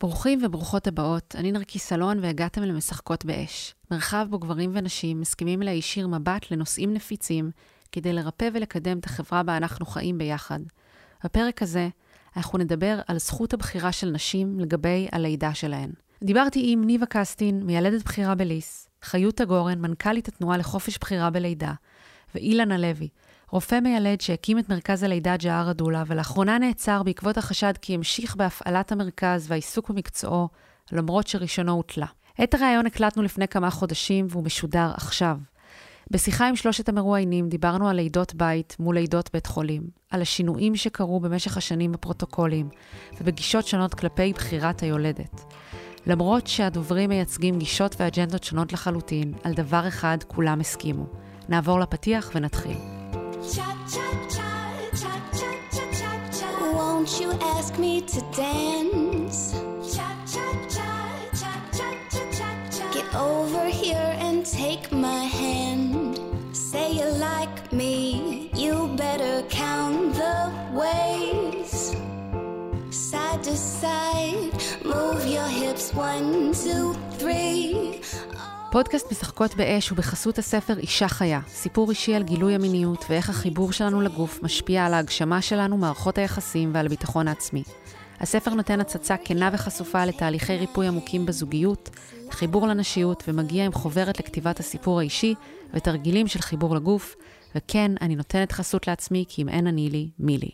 [0.00, 3.74] ברוכים וברוכות הבאות, אני נרקיס סלון והגעתם למשחקות באש.
[3.90, 7.50] מרחב בו גברים ונשים מסכימים להישיר מבט לנושאים נפיצים
[7.92, 10.60] כדי לרפא ולקדם את החברה בה אנחנו חיים ביחד.
[11.24, 11.88] בפרק הזה
[12.36, 15.90] אנחנו נדבר על זכות הבחירה של נשים לגבי הלידה שלהן.
[16.22, 21.72] דיברתי עם ניבה קסטין, מיילדת בחירה בליס, חיותה גורן, מנכ"לית התנועה לחופש בחירה בלידה,
[22.34, 23.08] ואילן הלוי,
[23.50, 28.92] רופא מיילד שהקים את מרכז הלידה ג'הר הדולה, ולאחרונה נעצר בעקבות החשד כי המשיך בהפעלת
[28.92, 30.48] המרכז והעיסוק במקצועו,
[30.92, 32.06] למרות שרישיונו הותלה.
[32.42, 35.36] את הריאיון הקלטנו לפני כמה חודשים, והוא משודר עכשיו.
[36.10, 41.20] בשיחה עם שלושת המרואיינים דיברנו על לידות בית מול לידות בית חולים, על השינויים שקרו
[41.20, 42.68] במשך השנים בפרוטוקולים,
[43.20, 45.44] ובגישות שונות כלפי בחירת היולדת.
[46.06, 51.06] למרות שהדוברים מייצגים גישות ואג'נדות שונות לחלוטין, על דבר אחד כולם הסכימו.
[51.48, 52.99] נעבור לפתיח ונתחיל.
[56.60, 59.54] Won't you ask me to dance?
[62.92, 66.20] Get over here and take my hand.
[66.52, 71.96] Say you like me, you better count the ways.
[72.90, 74.52] Side to side,
[74.84, 78.02] move your hips one, two, three.
[78.72, 83.72] פודקאסט משחקות באש הוא בחסות הספר אישה חיה, סיפור אישי על גילוי המיניות ואיך החיבור
[83.72, 87.62] שלנו לגוף משפיע על ההגשמה שלנו, מערכות היחסים ועל הביטחון העצמי.
[88.20, 91.90] הספר נותן הצצה כנה וחשופה לתהליכי ריפוי עמוקים בזוגיות,
[92.30, 95.34] חיבור לנשיות ומגיע עם חוברת לכתיבת הסיפור האישי
[95.74, 97.16] ותרגילים של חיבור לגוף,
[97.56, 100.50] וכן, אני נותנת חסות לעצמי כי אם אין אני לי, מי לי.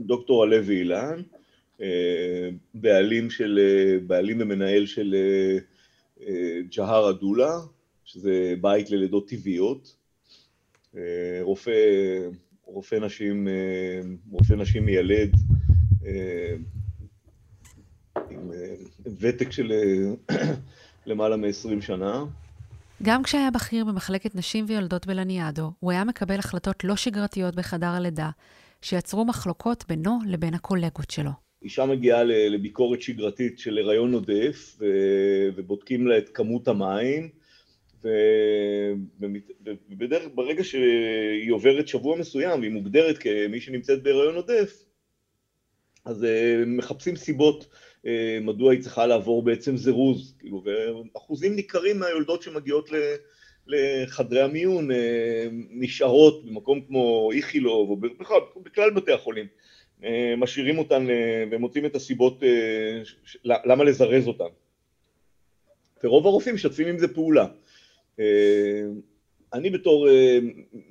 [0.00, 1.22] דוקטור הלוי אילן,
[1.80, 5.58] אה, בעלים, של, אה, בעלים ומנהל של אה,
[6.70, 7.52] ג'הר אדולה,
[8.04, 9.96] שזה בית ללידות טבעיות,
[11.40, 11.72] רופא,
[12.64, 13.48] רופא נשים,
[14.30, 15.36] רופא נשים מיילד
[18.30, 18.50] עם
[19.20, 19.72] ותק של
[21.06, 22.24] למעלה מ-20 שנה.
[23.02, 28.30] גם כשהיה בכיר במחלקת נשים ויולדות בלניאדו, הוא היה מקבל החלטות לא שגרתיות בחדר הלידה,
[28.82, 31.30] שיצרו מחלוקות בינו לבין הקולגות שלו.
[31.64, 34.78] אישה מגיעה לביקורת שגרתית של הריון עודף
[35.56, 37.28] ובודקים לה את כמות המים
[39.90, 44.84] ובדרך, ברגע שהיא עוברת שבוע מסוים והיא מוגדרת כמי שנמצאת בהריון עודף
[46.04, 47.66] אז אה, מחפשים סיבות
[48.06, 52.90] אה, מדוע היא צריכה לעבור בעצם זירוז, כאילו, ואחוזים ניכרים מהיולדות שמגיעות
[53.66, 57.96] לחדרי המיון אה, נשארות במקום כמו איכילוב או
[58.64, 59.46] בכלל, בתי החולים
[60.36, 63.02] משאירים אותן אה, ומוצאים את הסיבות אה,
[63.44, 64.44] למה לזרז אותן.
[66.04, 67.46] ורוב הרופאים משתפים עם זה פעולה.
[69.52, 70.08] אני בתור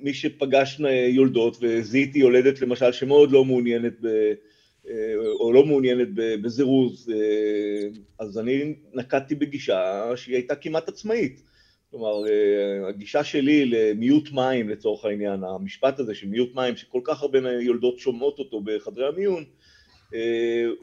[0.00, 4.32] מי שפגש יולדות וזיהיתי יולדת למשל שמאוד לא מעוניינת ב...
[5.40, 7.12] או לא מעוניינת בזירוז,
[8.18, 11.42] אז אני נקטתי בגישה שהיא הייתה כמעט עצמאית.
[11.94, 17.22] כלומר, אה, הגישה שלי למיעוט מים לצורך העניין, המשפט הזה של מיעוט מים, שכל כך
[17.22, 19.44] הרבה יולדות שומעות אותו בחדרי המיון,
[20.14, 20.20] אה,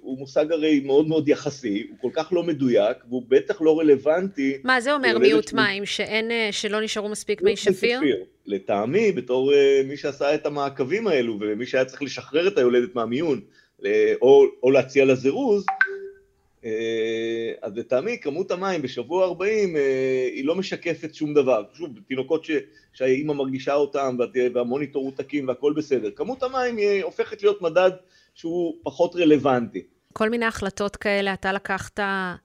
[0.01, 4.57] הוא מושג הרי מאוד מאוד יחסי, הוא כל כך לא מדויק, והוא בטח לא רלוונטי.
[4.63, 5.53] מה זה אומר מיעוט ש...
[5.53, 5.85] מים?
[5.85, 8.01] שאין, אה, שלא נשארו מספיק מי שפיר?
[8.45, 9.53] לטעמי, בתור
[9.85, 13.41] מי שעשה את המעקבים האלו, ומי שהיה צריך לשחרר את היולדת מהמיון,
[14.22, 15.66] או, או להציע לה זירוז,
[17.61, 19.81] אז לטעמי כמות המים בשבוע 40 אה,
[20.33, 21.63] היא לא משקפת שום דבר.
[21.73, 22.51] שוב, תינוקות ש,
[22.94, 24.17] שהאימא מרגישה אותם
[24.53, 26.09] והמוניטור הוא תקין והכל בסדר.
[26.16, 27.91] כמות המים היא הופכת להיות מדד
[28.35, 29.83] שהוא פחות רלוונטי.
[30.13, 32.35] כל מיני החלטות כאלה, אתה לקחת, אה,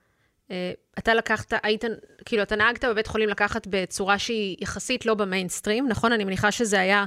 [0.98, 1.84] אתה לקחת, היית,
[2.24, 6.12] כאילו, אתה נהגת בבית חולים לקחת בצורה שהיא יחסית לא במיינסטרים, נכון?
[6.12, 7.04] אני מניחה שזה היה,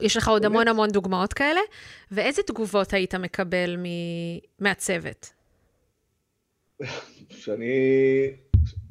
[0.00, 1.60] יש לך עוד המון המון דוגמאות כאלה.
[2.10, 3.76] ואיזה תגובות היית מקבל
[4.58, 5.35] מהצוות?
[7.30, 8.30] שאני,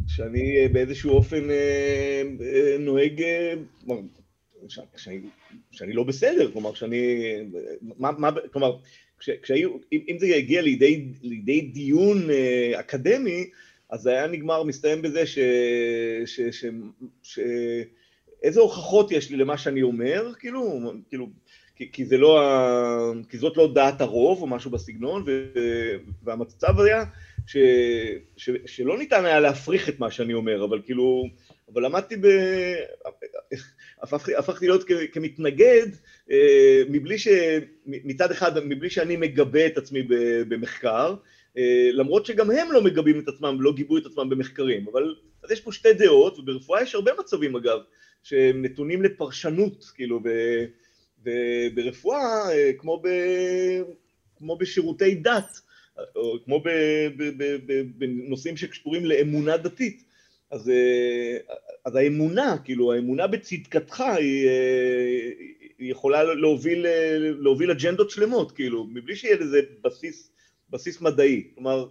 [0.08, 3.54] שאני באיזשהו אופן אה, אה, נוהג, אה,
[4.98, 5.20] שאני,
[5.72, 7.34] שאני לא בסדר, כלומר שאני,
[7.82, 8.78] מה, מה, כלומר,
[9.20, 12.28] כש, כשהיו, אם, אם זה יגיע לידי, לידי דיון
[12.80, 13.50] אקדמי,
[13.90, 15.40] אז זה היה נגמר, מסתיים בזה ש...
[16.26, 16.66] ש, ש,
[17.24, 17.40] ש
[18.44, 21.30] איזה הוכחות יש לי למה שאני אומר, כאילו, כאילו,
[21.76, 22.42] כי, כי זה לא,
[23.30, 25.46] כי זאת לא דעת הרוב או משהו בסגנון, ו,
[26.24, 27.04] והמצב היה
[27.48, 27.58] ש,
[28.38, 31.26] ש, שלא ניתן היה להפריך את מה שאני אומר, אבל כאילו,
[31.74, 32.28] אבל למדתי ב...
[34.02, 35.88] הפכתי, הפכתי להיות כ, כמתנגד
[36.32, 37.28] אה, מבלי ש...
[37.86, 40.04] מצד אחד, מבלי שאני מגבה את עצמי
[40.48, 41.16] במחקר,
[41.58, 45.52] אה, למרות שגם הם לא מגבים את עצמם ולא גיבו את עצמם במחקרים, אבל אז
[45.52, 47.80] יש פה שתי דעות, וברפואה יש הרבה מצבים אגב,
[48.24, 50.22] שהם נתונים לפרשנות, כאילו,
[51.24, 53.08] וברפואה, אה, כמו, ב,
[54.38, 55.60] כמו בשירותי דת,
[56.46, 56.64] כמו
[57.98, 60.04] בנושאים שקשורים לאמונה דתית,
[60.52, 60.72] אז,
[61.86, 64.50] אז האמונה, כאילו האמונה בצדקתך היא,
[65.78, 66.86] היא יכולה להוביל,
[67.20, 70.32] להוביל אג'נדות שלמות, כאילו, מבלי שיהיה לזה בסיס,
[70.70, 71.48] בסיס מדעי.
[71.56, 71.88] כלומר,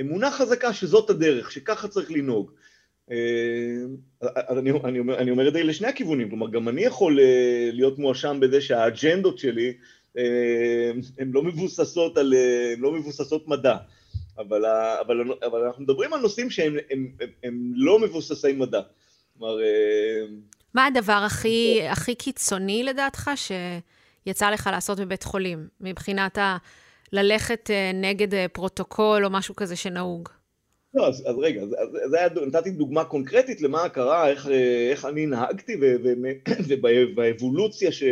[0.00, 2.50] אמונה חזקה שזאת הדרך, שככה צריך לנהוג.
[3.10, 3.16] אה,
[4.48, 7.98] אני, אני, אומר, אני אומר את זה לשני הכיוונים, כלומר גם אני יכול אה, להיות
[7.98, 9.72] מואשם בזה שהאג'נדות שלי אה,
[11.18, 12.34] הן לא מבוססות, על,
[12.78, 13.76] לא מבוססות מדע,
[14.38, 14.64] אבל,
[15.00, 15.16] אבל,
[15.46, 18.80] אבל אנחנו מדברים על נושאים שהם הם, הם, הם לא מבוססי מדע.
[19.38, 19.56] כלומר...
[20.74, 26.56] מה הדבר הכי, הכי קיצוני לדעתך שיצא לך לעשות בבית חולים, מבחינת ה...
[27.12, 30.28] ללכת נגד פרוטוקול או משהו כזה שנהוג?
[30.94, 31.74] לא, אז, אז רגע, אז,
[32.04, 34.48] אז היה, נתתי דוגמה קונקרטית למה קרה, איך,
[34.90, 35.76] איך אני נהגתי
[36.68, 38.02] ובאבולוציה ש,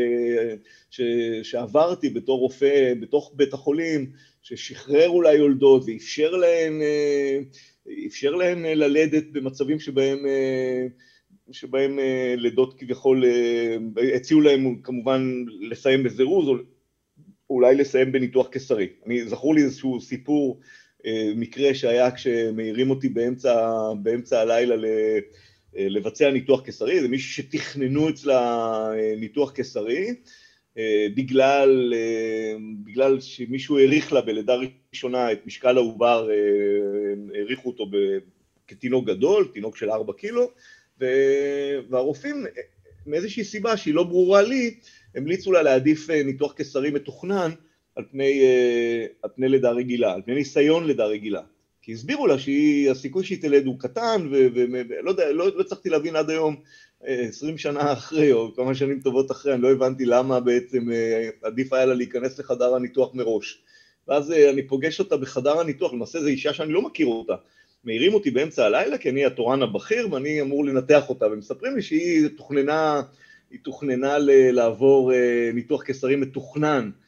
[1.42, 4.10] שעברתי בתור רופא בתוך בית החולים,
[4.42, 6.80] ששחרר אולי יולדות ואפשר להן,
[8.06, 10.18] אפשר להן ללדת במצבים שבהם,
[11.52, 11.98] שבהם
[12.36, 13.24] לידות כביכול,
[14.14, 16.54] הציעו להם כמובן לסיים בזירוז או
[17.50, 18.88] אולי לסיים בניתוח קיסרי.
[19.06, 20.60] אני, זכור לי איזשהו סיפור
[21.36, 24.88] מקרה שהיה כשמעירים אותי באמצע, באמצע הלילה
[25.74, 30.14] לבצע ניתוח קיסרי, זה מישהו שתכננו אצלה ניתוח קיסרי,
[31.14, 31.94] בגלל,
[32.84, 34.56] בגלל שמישהו העריך לה בלידה
[34.92, 36.28] ראשונה את משקל העובר,
[37.34, 37.86] העריכו אותו
[38.66, 40.50] כתינוק גדול, תינוק של ארבע קילו,
[41.90, 42.46] והרופאים
[43.06, 44.74] מאיזושהי סיבה שהיא לא ברורה לי,
[45.14, 47.50] המליצו לה להעדיף ניתוח קיסרי מתוכנן
[47.96, 51.40] על פני, אה, על פני לידה רגילה, על פני ניסיון לידה רגילה.
[51.82, 56.30] כי הסבירו לה שהסיכוי שהיא תלד הוא קטן, ולא יודע, לא, לא הצלחתי להבין עד
[56.30, 56.56] היום,
[57.06, 61.28] אה, עשרים שנה אחרי, או כמה שנים טובות אחרי, אני לא הבנתי למה בעצם אה,
[61.42, 63.62] עדיף היה לה להיכנס לחדר הניתוח מראש.
[64.08, 67.34] ואז אני פוגש אותה בחדר הניתוח, למעשה זו אישה שאני לא מכיר אותה.
[67.84, 72.28] מעירים אותי באמצע הלילה, כי אני התורן הבכיר ואני אמור לנתח אותה, ומספרים לי שהיא
[72.36, 73.02] תוכננה,
[73.50, 74.16] היא תוכננה
[74.52, 75.12] לעבור
[75.54, 77.01] ניתוח קיסרי מתוכנן אה,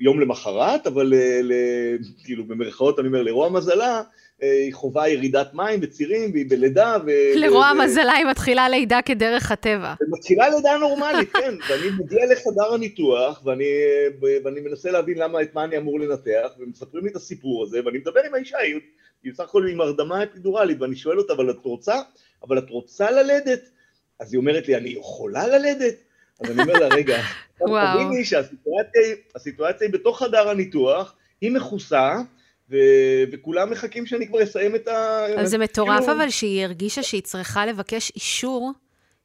[0.00, 4.02] יום למחרת, אבל אה, כאילו במרכאות אני אומר, לרוע מזלה,
[4.42, 6.96] אה, היא חווה ירידת מים וצירים והיא בלידה.
[7.06, 7.10] ו...
[7.34, 7.72] לרוע.
[7.72, 9.94] מזלה היא מתחילה לידה כדרך הטבע.
[10.08, 13.64] מתחילה לידה נורמלית, כן, ואני מגיע לחדר הניתוח ואני,
[14.44, 17.98] ואני מנסה להבין למה, את מה אני אמור לנתח, ומספרים לי את הסיפור הזה, ואני
[17.98, 18.74] מדבר עם האישה, היא,
[19.22, 22.00] היא בסך הכל עם הרדמה אפידורלית, ואני שואל אותה, אבל את רוצה?
[22.42, 23.70] אבל את רוצה ללדת?
[24.20, 25.94] אז היא אומרת לי, אני יכולה ללדת?
[26.40, 27.22] אז אני אומר לה, רגע,
[27.58, 32.16] תביני שהסיטואציה היא בתוך חדר הניתוח, היא מכוסה,
[32.70, 35.26] ו- וכולם מחכים שאני כבר אסיים את ה...
[35.36, 36.12] אז זה מטורף כאילו...
[36.12, 38.72] אבל שהיא הרגישה שהיא צריכה לבקש אישור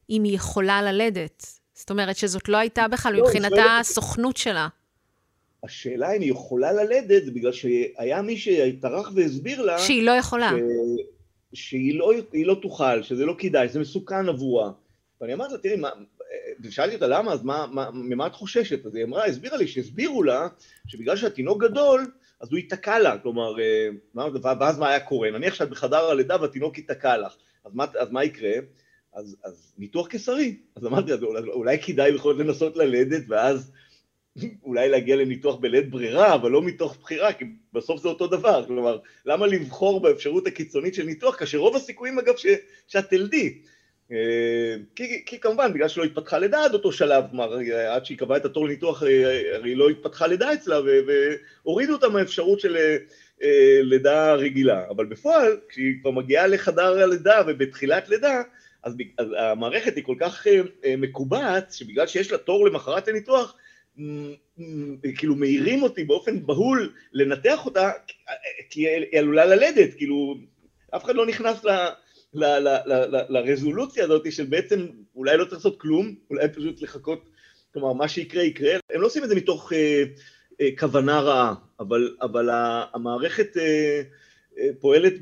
[0.10, 1.46] אם היא יכולה ללדת.
[1.74, 3.78] זאת אומרת שזאת לא הייתה בכלל לא, מבחינתה.
[3.80, 4.68] הסוכנות שלה.
[5.64, 9.80] השאלה אם היא יכולה ללדת, זה בגלל שהיה מי שטרח והסביר לה...
[9.80, 10.52] שהיא לא יכולה.
[11.54, 11.60] ש...
[11.60, 14.72] שהיא לא, לא תוכל, שזה לא כדאי, שזה מסוכן עבורה.
[15.22, 15.90] ואני אמרתי לה, תראי, מה,
[16.60, 18.86] ושאלתי אותה למה, אז מה, מה, ממה את חוששת?
[18.86, 20.48] אז היא אמרה, הסבירה לי שהסבירו לה
[20.88, 23.90] שבגלל שהתינוק גדול, אז הוא ייתקע לה, כלומר, אה,
[24.60, 25.32] ואז מה היה קורה?
[25.32, 27.36] נניח שאת בחדר הלידה והתינוק ייתקע לך,
[27.66, 28.54] אז מה, אז מה יקרה?
[29.14, 30.58] אז, אז ניתוח קיסרי.
[30.76, 33.72] אז אמרתי, אז אולי, אולי כדאי בכל זאת לנסות ללדת, ואז
[34.64, 38.66] אולי להגיע לניתוח בלית ברירה, אבל לא מתוך בחירה, כי בסוף זה אותו דבר.
[38.68, 42.46] כלומר, למה לבחור באפשרות הקיצונית של ניתוח, כאשר רוב הסיכויים, אגב, ש,
[42.88, 43.62] שאת תלדי.
[44.12, 47.58] אה, כי, כי כמובן, בגלל שלא התפתחה לידה עד אותו שלב, כלומר,
[47.90, 50.80] עד שהיא קבעה את התור לניתוח, אה, הרי לא התפתחה לידה אצלה,
[51.66, 52.78] והורידו אותה מהאפשרות של
[53.44, 54.84] אה, לידה רגילה.
[54.90, 58.42] אבל בפועל, כשהיא כבר מגיעה לחדר הלידה ובתחילת לידה,
[58.84, 60.48] אז, אז המערכת היא כל כך
[60.98, 63.58] מקובעת, שבגלל שיש לה תור למחרת הניתוח,
[65.18, 67.92] כאילו מעירים אותי באופן בהול לנתח אותה,
[68.70, 70.36] כי היא עלולה ללדת, כאילו,
[70.96, 71.70] אף אחד לא נכנס ל...
[73.30, 77.30] לרזולוציה הזאת של בעצם אולי לא צריך לעשות כלום, אולי פשוט לחכות,
[77.74, 80.04] כלומר מה שיקרה יקרה, הם לא עושים את זה מתוך אה,
[80.62, 82.50] אה, כוונה רעה, אבל, אבל
[82.94, 84.02] המערכת אה,
[84.58, 85.14] אה, פועלת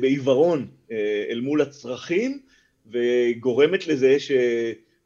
[0.00, 2.40] בעיוורון אה, אל מול הצרכים
[2.86, 4.32] וגורמת לזה ש...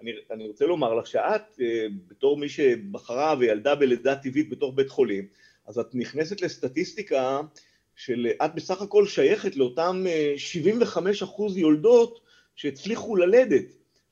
[0.00, 4.88] אני, אני רוצה לומר לך שאת, אה, בתור מי שבחרה וילדה בלידה טבעית בתוך בית
[4.88, 5.26] חולים,
[5.66, 7.40] אז את נכנסת לסטטיסטיקה
[7.96, 10.04] של את בסך הכל שייכת לאותם
[10.36, 12.20] 75 אה, אחוז יולדות
[12.56, 13.64] שהצליחו ללדת,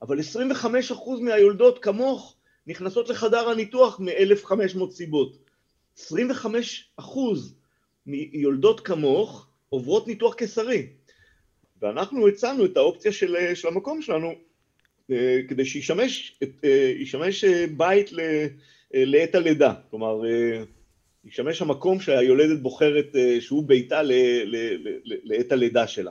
[0.02, 2.36] אבל 25 אחוז מהיולדות כמוך
[2.66, 5.38] נכנסות לחדר הניתוח מ-1,500 סיבות.
[5.98, 7.54] 25 אחוז
[8.06, 10.86] מיולדות כמוך עוברות ניתוח קיסרי.
[11.82, 14.34] ואנחנו הצענו את האופציה של, אה, של המקום שלנו
[15.10, 16.38] אה, כדי שישמש,
[16.98, 17.44] שישמש
[17.76, 18.10] בית
[18.94, 19.74] לעת הלידה.
[19.90, 20.20] כלומר,
[21.26, 23.06] ישמש המקום שהיולדת בוחרת
[23.40, 24.00] שהוא ביתה
[25.24, 26.10] לעת הלידה שלה.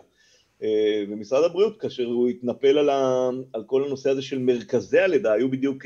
[1.10, 5.52] ומשרד הבריאות, כאשר הוא התנפל על, ה, על כל הנושא הזה של מרכזי הלידה, היו
[5.52, 5.84] בדיוק,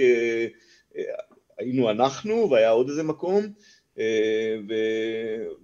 [1.57, 3.43] היינו אנחנו והיה עוד איזה מקום,
[4.69, 4.73] ו,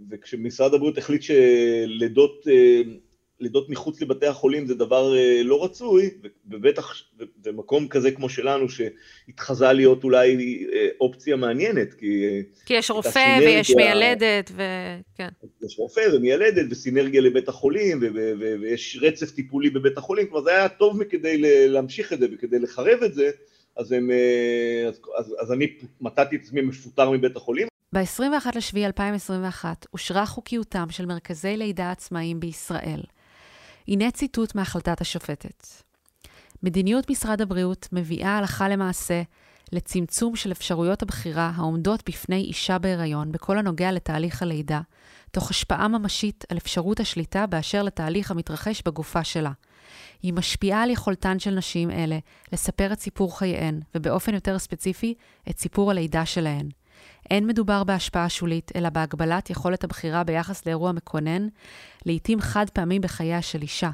[0.09, 2.47] וכשמשרד הבריאות החליט שלידות
[3.43, 6.09] לידות מחוץ לבתי החולים זה דבר אה, לא רצוי,
[6.51, 6.93] ובטח
[7.45, 10.37] במקום כזה כמו שלנו, שהתחזה להיות אולי
[10.73, 12.25] אה, אופציה מעניינת, כי...
[12.25, 15.27] אה, כי יש רופא ויש מיילדת, וכן.
[15.65, 17.99] יש רופא ומיילדת וסינרגיה לבית החולים,
[18.61, 23.03] ויש רצף טיפולי בבית החולים, כלומר זה היה טוב מכדי להמשיך את זה וכדי לחרב
[23.05, 23.31] את זה,
[23.77, 24.11] אז, הם,
[24.87, 25.67] אז, אז, אז אני
[26.01, 27.67] מצאתי את עצמי מפוטר מבית החולים.
[27.93, 33.01] ב-21 לשביעי 2021 אושרה חוקיותם של מרכזי לידה עצמאיים בישראל.
[33.87, 35.67] הנה ציטוט מהחלטת השופטת.
[36.63, 39.21] מדיניות משרד הבריאות מביאה הלכה למעשה
[39.71, 44.81] לצמצום של אפשרויות הבחירה העומדות בפני אישה בהיריון בכל הנוגע לתהליך הלידה,
[45.31, 49.51] תוך השפעה ממשית על אפשרות השליטה באשר לתהליך המתרחש בגופה שלה.
[50.23, 52.19] היא משפיעה על יכולתן של נשים אלה
[52.53, 55.13] לספר את סיפור חייהן, ובאופן יותר ספציפי,
[55.49, 56.69] את סיפור הלידה שלהן.
[57.31, 61.47] אין מדובר בהשפעה שולית, אלא בהגבלת יכולת הבחירה ביחס לאירוע מקונן,
[62.05, 63.89] לעתים חד פעמי בחייה של אישה.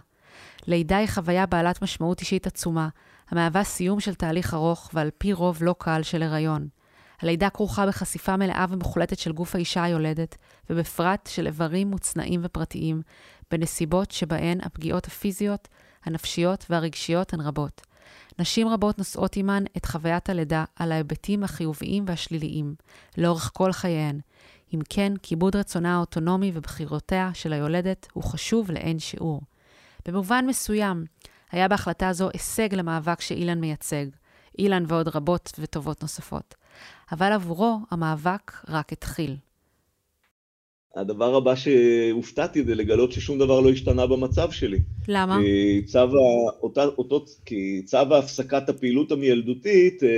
[0.67, 2.89] לידה היא חוויה בעלת משמעות אישית עצומה,
[3.29, 6.67] המהווה סיום של תהליך ארוך ועל פי רוב לא קל של הריון.
[7.21, 10.37] הלידה כרוכה בחשיפה מלאה ומוחלטת של גוף האישה היולדת,
[10.69, 13.01] ובפרט של איברים מוצנעים ופרטיים,
[13.51, 15.67] בנסיבות שבהן הפגיעות הפיזיות,
[16.05, 17.81] הנפשיות והרגשיות הן רבות.
[18.39, 22.75] נשים רבות נושאות עימן את חוויית הלידה על ההיבטים החיוביים והשליליים,
[23.17, 24.19] לאורך כל חייהן.
[24.73, 29.41] אם כן, כיבוד רצונה האוטונומי ובחירותיה של היולדת הוא חשוב לאין שיעור.
[30.07, 31.05] במובן מסוים,
[31.51, 34.05] היה בהחלטה זו הישג למאבק שאילן מייצג,
[34.59, 36.55] אילן ועוד רבות וטובות נוספות.
[37.11, 39.37] אבל עבורו המאבק רק התחיל.
[40.95, 44.79] הדבר הבא שהופתעתי זה לגלות ששום דבר לא השתנה במצב שלי.
[45.07, 45.37] למה?
[45.41, 45.99] כי צו,
[46.61, 50.09] אותה, אותו, כי צו הפסקת הפעילות המיילדותית אה,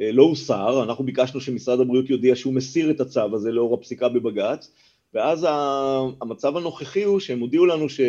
[0.00, 4.08] אה, לא הוסר, אנחנו ביקשנו שמשרד הבריאות יודיע שהוא מסיר את הצו הזה לאור הפסיקה
[4.08, 4.70] בבג"ץ,
[5.14, 5.46] ואז
[6.20, 8.00] המצב הנוכחי הוא שהם הודיעו לנו ש...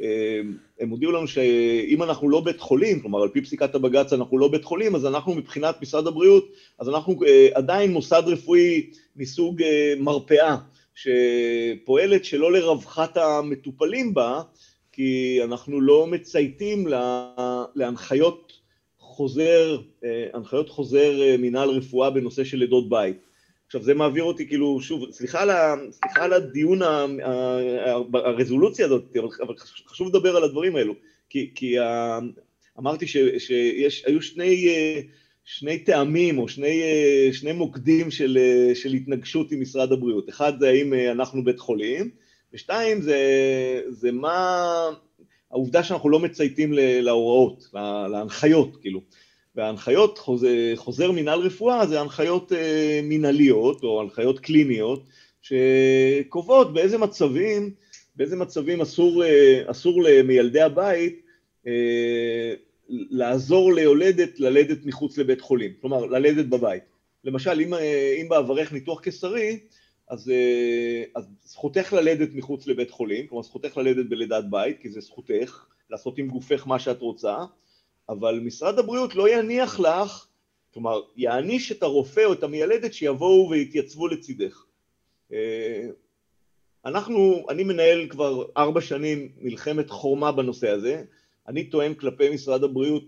[0.00, 0.40] אה,
[0.80, 4.48] הם הודיעו לנו שאם אנחנו לא בית חולים, כלומר על פי פסיקת הבג"ץ אנחנו לא
[4.48, 7.20] בית חולים, אז אנחנו מבחינת משרד הבריאות, אז אנחנו
[7.54, 9.62] עדיין מוסד רפואי מסוג
[9.98, 10.56] מרפאה.
[10.94, 14.42] שפועלת שלא לרווחת המטופלים בה,
[14.92, 16.86] כי אנחנו לא מצייתים
[17.74, 18.52] להנחיות
[18.98, 23.16] חוזר, אה, הנחיות חוזר אה, מינהל רפואה בנושא של לידות בית.
[23.66, 25.50] עכשיו זה מעביר אותי כאילו, שוב, סליחה על,
[25.90, 26.80] סליחה על הדיון,
[28.14, 29.54] הרזולוציה הזאת, אבל
[29.86, 30.94] חשוב לדבר על הדברים האלו,
[31.28, 31.76] כי, כי
[32.78, 35.00] אמרתי ש, שיש, היו שני אה,
[35.52, 40.28] שני טעמים או שני, אה, שני מוקדים של, אה, של התנגשות עם משרד הבריאות.
[40.28, 42.10] אחד זה האם אה, אנחנו בית חולים,
[42.54, 43.18] ושתיים זה,
[43.88, 44.88] זה מה...
[45.50, 47.64] העובדה שאנחנו לא מצייתים להוראות,
[48.10, 49.00] להנחיות, כאילו.
[49.54, 52.52] וההנחיות, חוזר, חוזר מינהל רפואה זה הנחיות
[53.02, 55.04] מינהליות או הנחיות קליניות
[55.42, 57.70] שקובעות באיזה מצבים,
[58.16, 59.22] באיזה מצבים אסור,
[59.66, 61.22] אסור למילדי הבית
[62.90, 66.82] לעזור ליולדת ללדת מחוץ לבית חולים, כלומר ללדת בבית.
[67.24, 67.74] למשל, אם,
[68.20, 69.58] אם בעברך ניתוח קיסרי,
[70.08, 70.32] אז,
[71.14, 76.18] אז זכותך ללדת מחוץ לבית חולים, כלומר זכותך ללדת בלידת בית, כי זה זכותך לעשות
[76.18, 77.36] עם גופך מה שאת רוצה,
[78.08, 80.26] אבל משרד הבריאות לא יניח לך,
[80.74, 84.64] כלומר יעניש את הרופא או את המיילדת שיבואו ויתייצבו לצידך.
[86.84, 91.04] אנחנו, אני מנהל כבר ארבע שנים מלחמת חורמה בנושא הזה,
[91.50, 93.04] אני טוען כלפי משרד הבריאות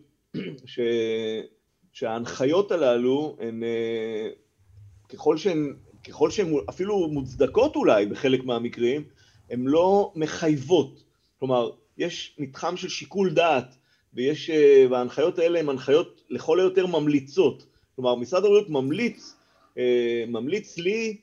[0.66, 0.80] ש...
[1.92, 4.28] שההנחיות הללו הן אה,
[5.08, 5.74] ככל שהן,
[6.08, 9.04] ככל שהן אפילו מוצדקות אולי בחלק מהמקרים,
[9.50, 11.02] הן לא מחייבות.
[11.38, 13.76] כלומר, יש מתחם של שיקול דעת
[14.14, 17.66] ויש, אה, וההנחיות האלה הן הנחיות לכל היותר ממליצות.
[17.96, 19.34] כלומר, משרד הבריאות ממליץ,
[19.78, 21.16] אה, ממליץ לי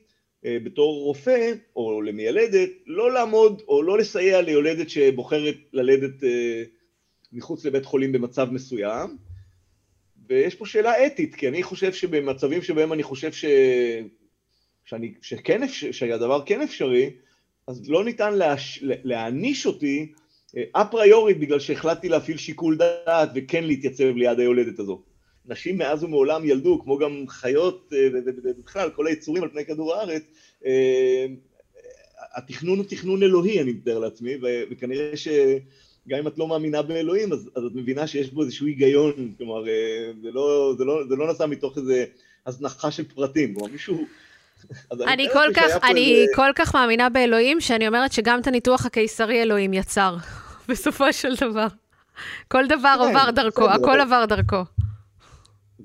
[0.44, 6.24] בתור רופא או למיילדת לא לעמוד או לא לסייע ליולדת שבוחרת ללדת
[7.34, 9.18] מחוץ לבית חולים במצב מסוים,
[10.28, 13.46] ויש פה שאלה אתית, כי אני חושב שבמצבים שבהם אני חושב ש...
[14.86, 17.10] שאני, שכן שהדבר כן אפשרי,
[17.68, 18.80] אז לא ניתן להש...
[18.84, 20.12] להעניש אותי
[20.58, 25.02] אה, אפריורית בגלל שהחלטתי להפעיל שיקול דעת וכן להתייצב ליד היולדת הזו.
[25.46, 28.08] נשים מאז ומעולם ילדו, כמו גם חיות אה,
[28.44, 30.24] ובכלל כל היצורים על פני כדור הארץ,
[30.66, 31.26] אה,
[32.36, 34.34] התכנון הוא תכנון אלוהי, אני מתאר לעצמי,
[34.72, 35.28] וכנראה ש...
[36.08, 39.68] גם אם את לא מאמינה באלוהים, אז, אז את מבינה שיש בו איזשהו היגיון, כלומר,
[39.68, 41.94] אה, זה לא, זה, לא, זה לא נעשה מתוך איזו
[42.46, 44.06] הזנחה של פרטים, כלומר, מישהו,
[44.92, 46.32] אני כל כך, אני איזה...
[46.36, 50.16] כל כך מאמינה באלוהים, שאני אומרת שגם את הניתוח הקיסרי אלוהים יצר,
[50.70, 51.68] בסופו של דבר.
[52.48, 53.70] כל דבר כן, עבר דרכו.
[53.70, 54.64] הכל עבר דרכו.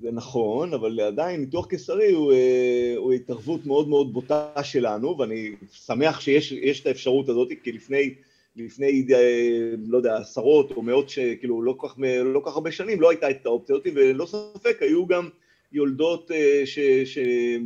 [0.00, 5.52] זה נכון, אבל עדיין ניתוח קיסרי הוא, אה, הוא התערבות מאוד מאוד בוטה שלנו, ואני
[5.72, 8.14] שמח שיש את האפשרות הזאת, כי לפני,
[8.56, 13.10] לפני, אה, לא יודע, עשרות או מאות, כאילו לא כך, לא כך הרבה שנים לא
[13.10, 15.28] הייתה את האופציה הזאת, וללא ספק היו גם
[15.72, 17.18] יולדות אה, ש, ש,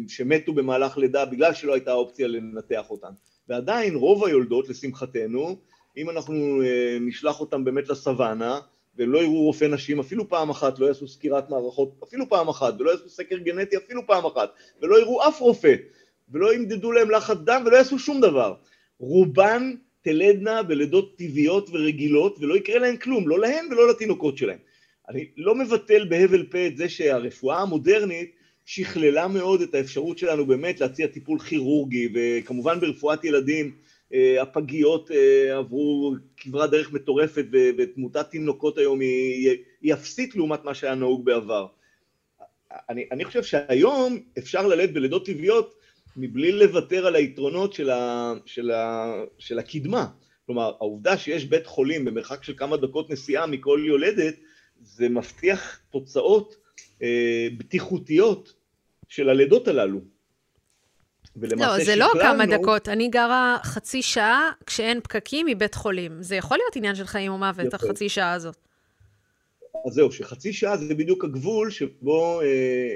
[0.09, 3.11] שמתו במהלך לידה בגלל שלא הייתה אופציה לנתח אותן.
[3.49, 5.57] ועדיין רוב היולדות, לשמחתנו,
[5.97, 6.62] אם אנחנו
[7.00, 8.61] נשלח אותן באמת לסוואנה,
[8.99, 12.75] והם לא יראו רופא נשים אפילו פעם אחת, לא יעשו סקירת מערכות אפילו פעם אחת,
[12.78, 14.52] ולא יעשו סקר גנטי אפילו פעם אחת,
[14.83, 15.75] ולא יראו אף רופא,
[16.33, 18.54] ולא ימדדו להם לחץ דם ולא יעשו שום דבר.
[18.99, 24.59] רובן תלדנה בלידות טבעיות ורגילות, ולא יקרה להן כלום, לא להן ולא לתינוקות שלהן.
[25.09, 28.33] אני לא מבטל בהבל פה את זה שהרפואה המודרנית
[28.64, 33.73] שכללה מאוד את האפשרות שלנו באמת להציע טיפול כירורגי, וכמובן ברפואת ילדים
[34.14, 37.45] אה, הפגיות אה, עברו כברת דרך מטורפת
[37.78, 41.67] ותמותת תינוקות היום היא, היא אפסית לעומת מה שהיה נהוג בעבר.
[42.88, 45.77] אני, אני חושב שהיום אפשר ללדת בלידות טבעיות
[46.19, 50.07] מבלי לוותר על היתרונות של, ה, של, ה, של הקדמה.
[50.47, 54.35] כלומר, העובדה שיש בית חולים במרחק של כמה דקות נסיעה מכל יולדת,
[54.83, 56.57] זה מבטיח תוצאות
[57.03, 58.53] אה, בטיחותיות
[59.09, 60.01] של הלידות הללו.
[61.37, 62.89] לא, זה לא כמה דקות.
[62.89, 66.23] אני גרה חצי שעה כשאין פקקים מבית חולים.
[66.23, 68.68] זה יכול להיות עניין של חיים או מוות, החצי שעה הזאת.
[69.87, 72.94] אז זהו, שחצי שעה זה בדיוק הגבול שבו אה,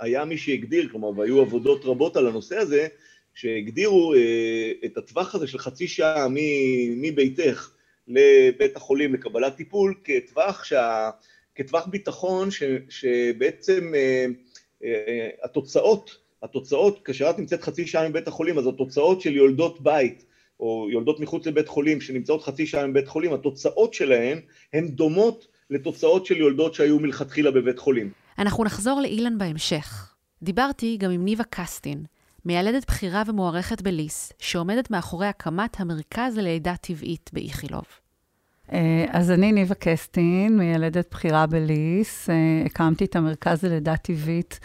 [0.00, 2.88] היה מי שהגדיר, כלומר, והיו עבודות רבות על הנושא הזה,
[3.34, 6.26] שהגדירו אה, את הטווח הזה של חצי שעה
[6.96, 7.70] מביתך
[8.08, 11.10] לבית החולים לקבלת טיפול כטווח, שה,
[11.54, 14.26] כטווח ביטחון ש, שבעצם אה,
[14.84, 20.24] אה, התוצאות התוצאות, כאשר את נמצאת חצי שעה מבית החולים, אז התוצאות של יולדות בית,
[20.60, 24.40] או יולדות מחוץ לבית חולים, שנמצאות חצי שעה מבית חולים, התוצאות שלהן
[24.72, 28.10] הן דומות לתוצאות של יולדות שהיו מלכתחילה בבית חולים.
[28.38, 30.12] אנחנו נחזור לאילן בהמשך.
[30.42, 32.04] דיברתי גם עם ניבה קסטין,
[32.44, 37.84] מיילדת בכירה ומוערכת בליס, שעומדת מאחורי הקמת המרכז ללידה טבעית באיכילוב.
[38.72, 42.30] אה, אז אני ניבה קסטין, מיילדת בכירה בליס.
[42.30, 42.34] אה,
[42.66, 44.60] הקמתי את המרכז ללידה טבעית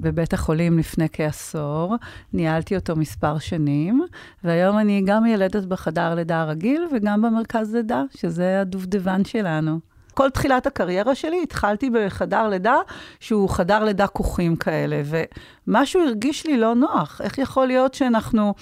[0.00, 1.96] בבית החולים לפני כעשור.
[2.32, 4.02] ניהלתי אותו מספר שנים,
[4.44, 9.80] והיום אני גם ילדת בחדר לידה הרגיל וגם במרכז לידה, שזה הדובדבן שלנו.
[10.14, 12.76] כל תחילת הקריירה שלי התחלתי בחדר לידה
[13.20, 17.20] שהוא חדר לידה כוכים כאלה, ומשהו הרגיש לי לא נוח.
[17.24, 18.54] איך יכול להיות שאנחנו...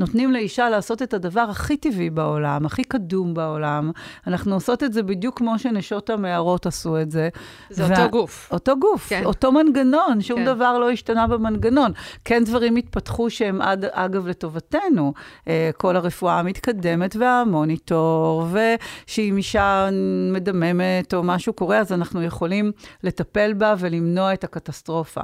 [0.00, 3.90] נותנים לאישה לעשות את הדבר הכי טבעי בעולם, הכי קדום בעולם.
[4.26, 7.28] אנחנו עושות את זה בדיוק כמו שנשות המערות עשו את זה.
[7.70, 7.90] זה וה...
[7.90, 8.48] אותו גוף.
[8.52, 9.24] אותו גוף, כן.
[9.24, 10.44] אותו מנגנון, שום כן.
[10.44, 11.92] דבר לא השתנה במנגנון.
[12.24, 15.12] כן דברים התפתחו שהם עד, אגב לטובתנו.
[15.48, 19.88] אה, כל הרפואה המתקדמת והמוניטור, ושאם אישה
[20.32, 25.22] מדממת או משהו קורה, אז אנחנו יכולים לטפל בה ולמנוע את הקטסטרופה.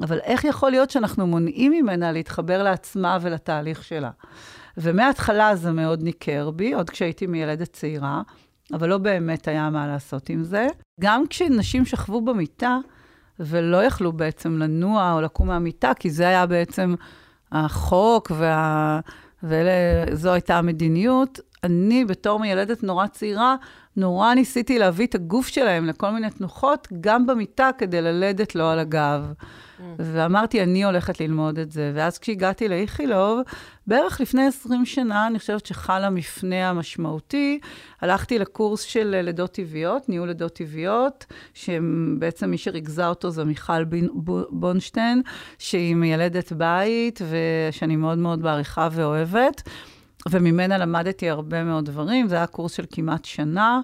[0.00, 4.10] אבל איך יכול להיות שאנחנו מונעים ממנה להתחבר לעצמה ולתהליך שלה?
[4.76, 8.22] ומההתחלה זה מאוד ניכר בי, עוד כשהייתי מילדת צעירה,
[8.72, 10.66] אבל לא באמת היה מה לעשות עם זה.
[11.00, 12.78] גם כשנשים שכבו במיטה
[13.40, 16.94] ולא יכלו בעצם לנוע או לקום מהמיטה, כי זה היה בעצם
[17.52, 19.00] החוק וה...
[19.42, 23.56] וזו הייתה המדיניות, אני בתור מילדת נורא צעירה,
[23.96, 28.78] נורא ניסיתי להביא את הגוף שלהם לכל מיני תנוחות, גם במיטה, כדי ללדת לו על
[28.78, 29.32] הגב.
[29.98, 31.92] ואמרתי, אני הולכת ללמוד את זה.
[31.94, 33.40] ואז כשהגעתי לאיכילוב,
[33.86, 37.60] בערך לפני 20 שנה, אני חושבת שחל המפנה המשמעותי.
[38.00, 43.84] הלכתי לקורס של לידות טבעיות, ניהול לידות טבעיות, שבעצם מי שריכזה אותו זה מיכל
[44.50, 45.22] בונשטיין,
[45.58, 49.62] שהיא מיילדת בית, ושאני מאוד מאוד מעריכה ואוהבת.
[50.30, 53.80] וממנה למדתי הרבה מאוד דברים, זה היה קורס של כמעט שנה.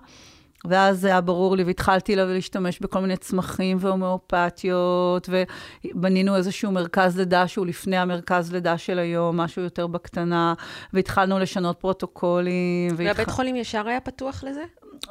[0.65, 7.49] ואז זה היה ברור לי, והתחלתי להשתמש בכל מיני צמחים והומאופתיות, ובנינו איזשהו מרכז לידה
[7.49, 10.55] שהוא לפני המרכז לידה של היום, משהו יותר בקטנה,
[10.93, 12.91] והתחלנו לשנות פרוטוקולים.
[12.97, 13.33] והבית והתח...
[13.33, 14.63] חולים ישר היה פתוח לזה?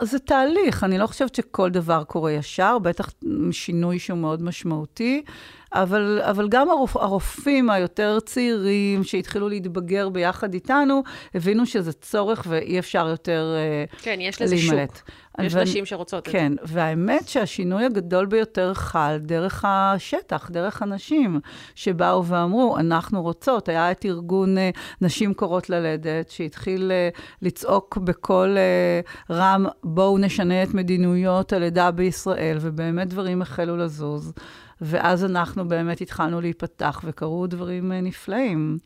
[0.02, 3.10] זה תהליך, אני לא חושבת שכל דבר קורה ישר, בטח
[3.52, 5.24] שינוי שהוא מאוד משמעותי.
[5.74, 11.04] אבל, אבל גם הרופ, הרופאים היותר צעירים שהתחילו להתבגר ביחד איתנו,
[11.36, 13.90] הבינו שזה צורך ואי אפשר יותר להימלט.
[14.02, 14.98] כן, יש לזה להימלט.
[14.98, 15.10] שוק.
[15.40, 15.62] יש ו...
[15.62, 16.38] נשים שרוצות את זה.
[16.38, 21.40] כן, והאמת שהשינוי הגדול ביותר חל דרך השטח, דרך הנשים,
[21.76, 23.70] שבאו ואמרו, אנחנו רוצות.
[23.70, 24.62] היה את ארגון uh,
[25.02, 28.58] נשים קורות ללדת, שהתחיל uh, לצעוק בקול
[29.30, 34.34] רם, בואו נשנה את מדיניות הלידה בישראל, ובאמת דברים החלו לזוז.
[34.84, 38.78] ואז אנחנו באמת התחלנו להיפתח, וקרו דברים נפלאים.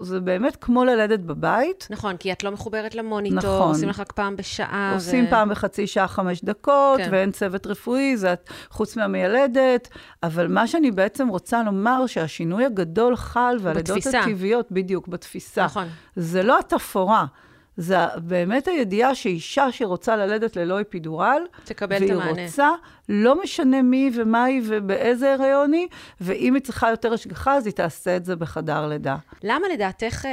[0.00, 1.86] זה באמת כמו ללדת בבית.
[1.90, 3.68] נכון, כי את לא מחוברת למוניטור, נכון.
[3.68, 4.92] עושים לך רק פעם בשעה.
[4.94, 5.30] עושים ו...
[5.30, 7.08] פעם בחצי שעה, חמש דקות, כן.
[7.12, 8.34] ואין צוות רפואי, זה
[8.70, 9.88] חוץ מהמיילדת.
[10.22, 15.64] אבל מה שאני בעצם רוצה לומר, שהשינוי הגדול חל, והלידות הטבעיות, בדיוק, בתפיסה.
[15.64, 15.88] נכון.
[16.16, 17.24] זה לא התפאורה.
[17.76, 22.32] זה באמת הידיעה שאישה שרוצה ללדת ללא אפידורל, תקבל את המענה.
[22.32, 22.70] והיא רוצה,
[23.08, 25.88] לא משנה מי ומה היא ובאיזה הריון היא,
[26.20, 29.16] ואם היא צריכה יותר השגחה, אז היא תעשה את זה בחדר לידה.
[29.42, 30.26] למה לדעתך...
[30.26, 30.30] אה,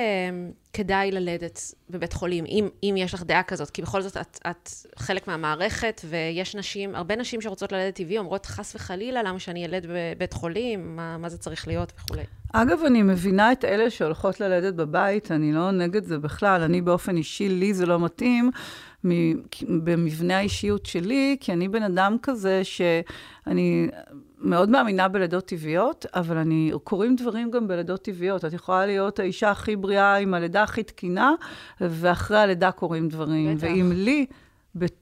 [0.73, 4.69] כדאי ללדת בבית חולים, אם, אם יש לך דעה כזאת, כי בכל זאת את, את
[4.95, 9.85] חלק מהמערכת, ויש נשים, הרבה נשים שרוצות ללדת טבעי, אומרות, חס וחלילה, למה שאני אלד
[9.89, 12.23] בבית חולים, מה, מה זה צריך להיות וכולי.
[12.53, 17.17] אגב, אני מבינה את אלה שהולכות ללדת בבית, אני לא נגד זה בכלל, אני באופן
[17.17, 18.51] אישי, לי זה לא מתאים.
[19.83, 23.87] במבנה האישיות שלי, כי אני בן אדם כזה שאני
[24.39, 28.45] מאוד מאמינה בלידות טבעיות, אבל אני, קורים דברים גם בלידות טבעיות.
[28.45, 31.33] את יכולה להיות האישה הכי בריאה עם הלידה הכי תקינה,
[31.81, 33.55] ואחרי הלידה קורים דברים.
[33.55, 33.63] בטח.
[33.63, 34.25] ואם לי...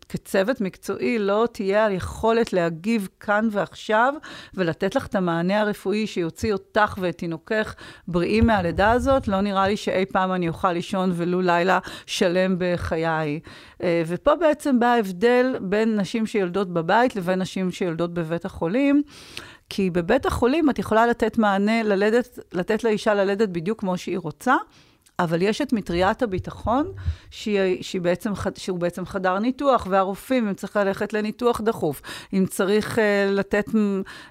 [0.09, 4.13] כצוות מקצועי לא תהיה היכולת להגיב כאן ועכשיו
[4.53, 7.75] ולתת לך את המענה הרפואי שיוציא אותך ואת תינוקך
[8.07, 13.39] בריאים מהלידה הזאת, לא נראה לי שאי פעם אני אוכל לישון ולו לילה שלם בחיי.
[13.83, 19.03] אה, ופה בעצם בא ההבדל בין נשים שיולדות בבית לבין נשים שיולדות בבית החולים.
[19.69, 24.55] כי בבית החולים את יכולה לתת מענה, ללדת, לתת לאישה ללדת בדיוק כמו שהיא רוצה,
[25.19, 26.91] אבל יש את מטריית הביטחון,
[27.31, 32.01] שהיא, שהיא בעצם, שהוא בעצם חדר ניתוח, והרופאים, אם צריך ללכת לניתוח דחוף,
[32.33, 33.01] אם צריך uh,
[33.31, 33.65] לתת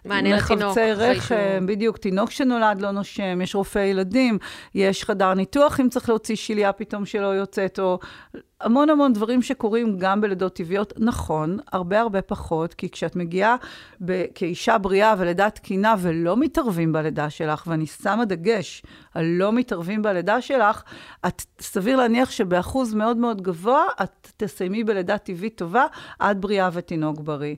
[0.05, 4.39] מחבצי רחם, בדיוק, תינוק שנולד לא נושם, יש רופא ילדים,
[4.75, 7.99] יש חדר ניתוח, אם צריך להוציא שליה פתאום שלא יוצאת, או
[8.61, 10.93] המון המון דברים שקורים גם בלידות טבעיות.
[10.99, 13.57] נכון, הרבה הרבה פחות, כי כשאת מגיעה
[14.05, 18.83] ב- כאישה בריאה ולידה תקינה ולא מתערבים בלידה שלך, ואני שמה דגש
[19.15, 20.83] על לא מתערבים בלידה שלך,
[21.27, 25.85] את סביר להניח שבאחוז מאוד מאוד גבוה את תסיימי בלידה טבעית טובה
[26.19, 27.55] עד בריאה ותינוק בריא.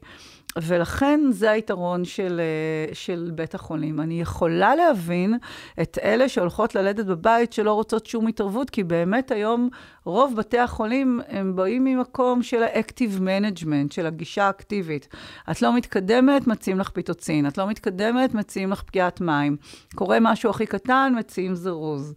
[0.58, 4.00] ולכן זה היתרון של, אה, של בית החולים.
[4.00, 5.38] אני יכולה להבין
[5.82, 9.68] את אלה שהולכות ללדת בבית שלא רוצות שום התערבות, כי באמת היום
[10.04, 15.08] רוב בתי החולים הם באים ממקום של ה active management, של הגישה האקטיבית.
[15.50, 17.46] את לא מתקדמת, מציעים לך פיטוצין.
[17.46, 19.56] את לא מתקדמת, מציעים לך פקיעת מים.
[19.94, 22.14] קורה משהו הכי קטן, מציעים זירוז.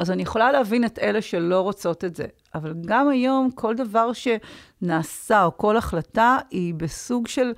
[0.00, 2.24] אז אני יכולה להבין את אלה שלא רוצות את זה.
[2.54, 7.52] אבל גם היום, כל דבר שנעשה, או כל החלטה, היא בסוג של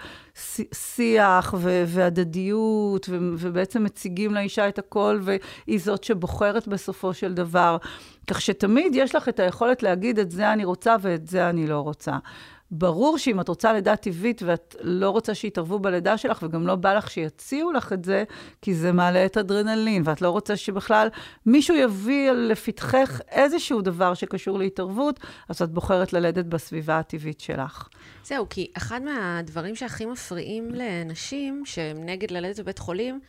[0.74, 7.76] שיח ו- והדדיות, ו- ובעצם מציגים לאישה את הכל, והיא זאת שבוחרת בסופו של דבר.
[8.26, 11.80] כך שתמיד יש לך את היכולת להגיד, את זה אני רוצה ואת זה אני לא
[11.80, 12.16] רוצה.
[12.70, 16.94] ברור שאם את רוצה לידה טבעית ואת לא רוצה שיתערבו בלידה שלך, וגם לא בא
[16.94, 18.24] לך שיציעו לך את זה,
[18.62, 21.08] כי זה מעלה את אדרנלין, ואת לא רוצה שבכלל
[21.46, 27.88] מישהו יביא לפתחך איזשהו דבר שקשור להתערבות, אז את בוחרת ללדת בסביבה הטבעית שלך.
[28.24, 33.20] זהו, כי אחד מהדברים שהכי מפריעים לנשים שהם נגד ללדת בבית חולים,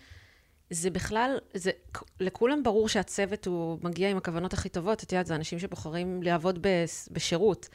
[0.69, 1.71] זה בכלל, זה,
[2.19, 6.67] לכולם ברור שהצוות הוא מגיע עם הכוונות הכי טובות, את יודעת, זה אנשים שבוחרים לעבוד
[7.11, 7.69] בשירות.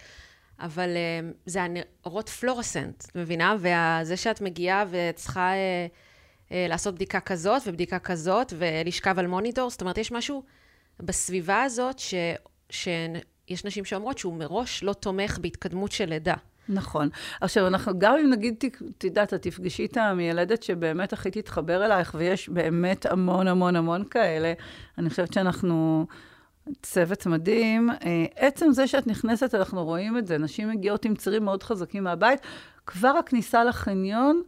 [0.63, 3.57] אבל uh, זה הנרות פלורסנט, את מבינה?
[3.59, 9.81] וזה שאת מגיעה וצריכה uh, uh, לעשות בדיקה כזאת ובדיקה כזאת ולשכב על מוניטור, זאת
[9.81, 10.43] אומרת, יש משהו
[11.01, 12.15] בסביבה הזאת ש,
[12.71, 16.35] שיש נשים שאומרות שהוא מראש לא תומך בהתקדמות של לידה.
[16.69, 17.09] נכון.
[17.41, 18.65] עכשיו, אנחנו, גם אם נגיד,
[18.99, 24.05] את יודעת, את תפגשי את המיילדת שבאמת הכי תתחבר אלייך, ויש באמת המון המון המון
[24.11, 24.53] כאלה,
[24.99, 26.07] אני חושבת שאנחנו...
[26.83, 27.91] צוות מדהים.
[27.91, 30.39] אה, עצם זה שאת נכנסת, אנחנו רואים את זה.
[30.39, 32.41] נשים מגיעות עם צירים מאוד חזקים מהבית.
[32.87, 34.43] כבר הכניסה לחניון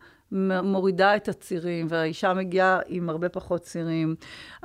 [0.62, 4.14] מורידה את הצירים, והאישה מגיעה עם הרבה פחות צירים.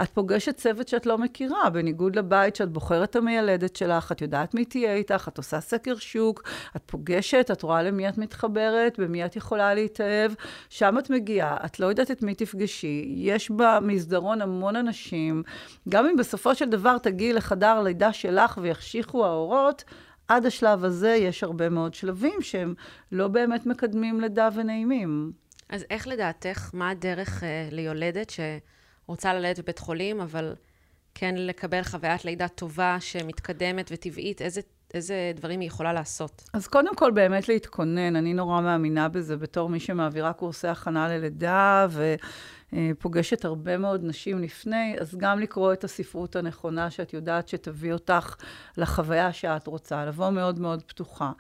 [0.01, 4.53] את פוגשת צוות שאת לא מכירה, בניגוד לבית שאת בוחרת את המיילדת שלך, את יודעת
[4.53, 6.43] מי תהיה איתך, את עושה סקר שוק,
[6.75, 10.31] את פוגשת, את רואה למי את מתחברת, במי את יכולה להתאהב.
[10.69, 15.43] שם את מגיעה, את לא יודעת את מי תפגשי, יש במסדרון המון אנשים.
[15.89, 19.83] גם אם בסופו של דבר תגיעי לחדר לידה שלך ויחשיכו האורות,
[20.27, 22.73] עד השלב הזה יש הרבה מאוד שלבים שהם
[23.11, 25.31] לא באמת מקדמים לידה ונעימים.
[25.69, 30.55] אז איך לדעתך, מה הדרך אה, ליולדת שרוצה ללדת בבית חולים, אבל
[31.15, 34.61] כן לקבל חוויית לידה טובה, שמתקדמת וטבעית, איזה
[34.93, 36.43] איזה דברים היא יכולה לעשות?
[36.53, 38.15] אז קודם כל, באמת להתכונן.
[38.15, 41.87] אני נורא מאמינה בזה בתור מי שמעבירה קורסי הכנה ללידה,
[42.73, 48.35] ופוגשת הרבה מאוד נשים לפני, אז גם לקרוא את הספרות הנכונה, שאת יודעת שתביא אותך
[48.77, 51.31] לחוויה שאת רוצה, לבוא מאוד מאוד פתוחה.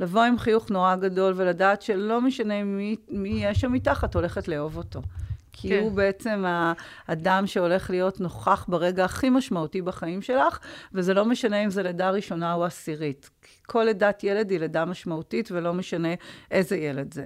[0.00, 3.72] לבוא עם חיוך נורא גדול ולדעת שלא משנה מי, מי יש שם
[4.04, 5.00] את הולכת לאהוב אותו.
[5.60, 5.78] כי כן.
[5.82, 6.44] הוא בעצם
[7.08, 10.58] האדם שהולך להיות נוכח ברגע הכי משמעותי בחיים שלך,
[10.92, 13.30] וזה לא משנה אם זה לידה ראשונה או עשירית.
[13.66, 16.08] כל לידת ילד היא לידה משמעותית, ולא משנה
[16.50, 17.24] איזה ילד זה.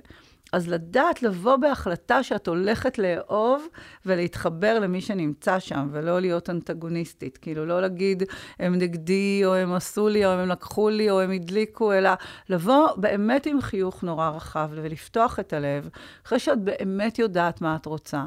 [0.52, 3.66] אז לדעת לבוא בהחלטה שאת הולכת לאהוב
[4.06, 7.38] ולהתחבר למי שנמצא שם, ולא להיות אנטגוניסטית.
[7.38, 8.22] כאילו, לא להגיד,
[8.58, 12.10] הם נגדי, או הם עשו לי, או הם לקחו לי, או הם הדליקו, אלא
[12.48, 15.88] לבוא באמת עם חיוך נורא רחב ולפתוח את הלב,
[16.26, 18.24] אחרי שאת באמת יודעת מה את רוצה.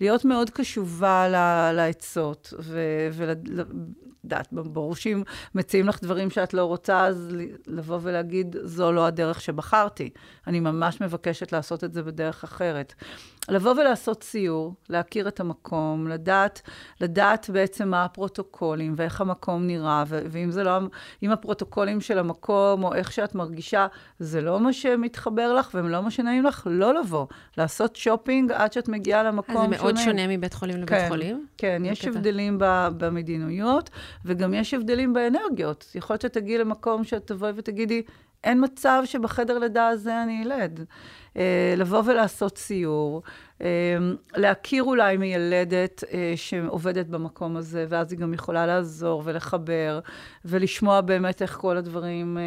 [0.00, 1.28] להיות מאוד קשובה
[1.72, 2.54] לעצות,
[4.26, 5.22] יודעת, ברור שאם
[5.54, 7.36] מציעים לך דברים שאת לא רוצה, אז
[7.66, 10.10] לבוא ולהגיד, זו לא הדרך שבחרתי.
[10.46, 12.94] אני ממש מבקשת לעשות את זה בדרך אחרת.
[13.48, 16.62] לבוא ולעשות סיור, להכיר את המקום, לדעת,
[17.00, 20.78] לדעת בעצם מה הפרוטוקולים ואיך המקום נראה, ו- ואם זה לא,
[21.22, 23.86] אם הפרוטוקולים של המקום או איך שאת מרגישה,
[24.18, 27.26] זה לא מה שמתחבר לך והם לא מה שנעים לך, לא לבוא.
[27.58, 29.76] לעשות שופינג עד שאת מגיעה למקום שונה.
[29.76, 31.46] אז זה מאוד שונה מבית חולים לבית כן, חולים?
[31.58, 32.18] כן, יש בקטע.
[32.18, 33.90] הבדלים ב- במדינויות,
[34.24, 35.90] וגם יש הבדלים באנרגיות.
[35.94, 38.02] יכול להיות שתגיעי למקום שאת תבואי ותגידי,
[38.44, 40.84] אין מצב שבחדר לידה הזה אני אלד.
[41.36, 43.22] אה, לבוא ולעשות סיור,
[43.60, 43.66] אה,
[44.36, 50.00] להכיר אולי מיילדת אה, שעובדת במקום הזה, ואז היא גם יכולה לעזור ולחבר,
[50.44, 52.38] ולשמוע באמת איך כל הדברים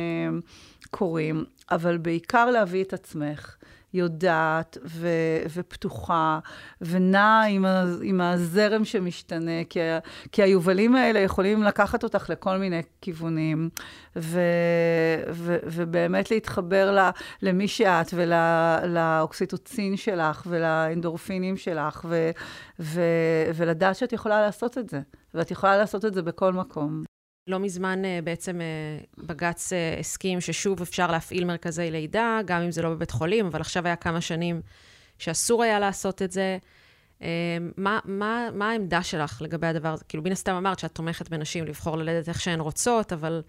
[0.92, 3.56] קורים, אבל בעיקר להביא את עצמך.
[3.94, 5.08] יודעת ו-
[5.54, 6.40] ופתוחה
[6.82, 10.00] ונעה עם, ה- עם הזרם שמשתנה, כי, ה-
[10.32, 13.70] כי היובלים האלה יכולים לקחת אותך לכל מיני כיוונים,
[14.16, 14.40] ו-
[15.32, 17.10] ו- ובאמת להתחבר ל-
[17.42, 22.32] למי שאת ולאוקסיטוצין שלך ולאנדורפינים שלך, ו-
[22.80, 25.00] ו- ולדעת שאת יכולה לעשות את זה,
[25.34, 27.09] ואת יכולה לעשות את זה בכל מקום.
[27.50, 28.68] לא מזמן אה, בעצם אה,
[29.18, 33.62] בג"ץ אה, הסכים ששוב אפשר להפעיל מרכזי לידה, גם אם זה לא בבית חולים, אבל
[33.62, 34.62] עכשיו היה כמה שנים
[35.18, 36.58] שאסור היה לעשות את זה.
[37.78, 40.04] מה, מה, מה העמדה שלך לגבי הדבר הזה?
[40.04, 43.42] כאילו, מן הסתם אמרת שאת תומכת בנשים לבחור ללדת איך שהן רוצות, אבל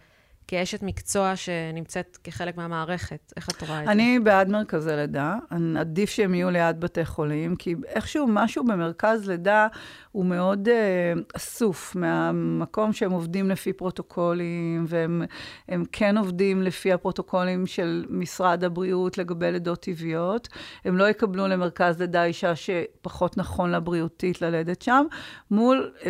[0.48, 3.92] כאשת מקצוע שנמצאת כחלק מהמערכת, איך את רואה את זה?
[3.92, 5.34] אני בעד מרכזי לידה.
[5.78, 9.66] עדיף שהם יהיו ליד בתי חולים, כי איכשהו משהו במרכז לידה
[10.12, 18.04] הוא מאוד uh, אסוף מהמקום שהם עובדים לפי פרוטוקולים, והם כן עובדים לפי הפרוטוקולים של
[18.08, 20.48] משרד הבריאות לגבי לידות טבעיות.
[20.84, 25.06] הם לא יקבלו למרכז לידה אישה שפחות נכון לה בריאותית ללדת שם,
[25.50, 26.04] מול uh,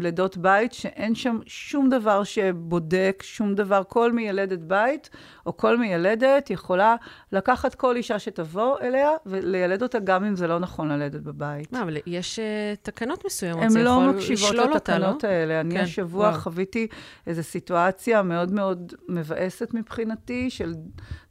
[0.00, 5.10] לידות בית שאין שם שום דבר שבודק, שום דבר, כל מיילדת בית
[5.46, 6.96] או כל מיילדת יכולה
[7.32, 11.72] לקחת כל אישה שתבוא אליה ולילד אותה גם אם זה לא נכון ללדת בבית.
[11.72, 12.42] מה, אבל יש uh,
[12.82, 13.62] תקנות מסוימות.
[13.62, 13.90] לא לא?
[13.90, 15.60] הן לא מקשיבות לתקנות האלה.
[15.60, 16.40] אני כן, השבוע וואו.
[16.40, 16.86] חוויתי
[17.26, 20.74] איזו סיטואציה מאוד מאוד מבאסת מבחינתי, של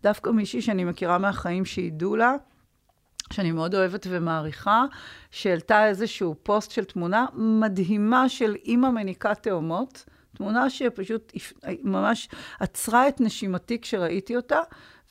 [0.04, 2.36] דווקא מישהי שאני מכירה מהחיים שהידו לה.
[3.34, 4.86] שאני מאוד אוהבת ומעריכה,
[5.32, 11.34] שהעלתה איזשהו פוסט של תמונה מדהימה של אימא מניקת תאומות, תמונה שפשוט
[11.84, 14.60] ממש עצרה את נשימתי כשראיתי אותה,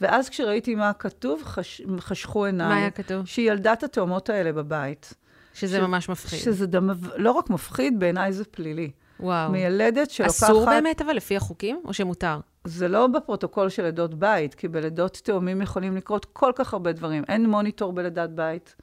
[0.01, 2.69] ואז כשראיתי מה כתוב, חש, חשכו עיניי.
[2.69, 3.27] מה היה כתוב?
[3.27, 5.15] שהיא ילדה את התאומות האלה בבית.
[5.55, 5.81] שזה ש...
[5.81, 6.39] ממש מפחיד.
[6.39, 6.91] שזה דם...
[7.17, 8.91] לא רק מפחיד, בעיניי זה פלילי.
[9.21, 9.51] וואו.
[9.51, 10.35] מיילדת שלוקחת...
[10.43, 12.41] אסור באמת, אבל לפי החוקים, או שמותר?
[12.65, 17.25] זה לא בפרוטוקול של לידות בית, כי בלידות תאומים יכולים לקרות כל כך הרבה דברים.
[17.29, 18.75] אין מוניטור בלידת בית.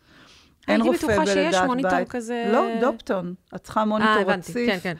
[0.68, 1.28] אין רופא בלידת בית.
[1.28, 2.50] הייתי בטוחה שיש מוניטור כזה...
[2.54, 3.34] לא, דופטון.
[3.56, 4.28] את צריכה מוניטור רציף.
[4.28, 4.96] אה, הבנתי, כן, כן.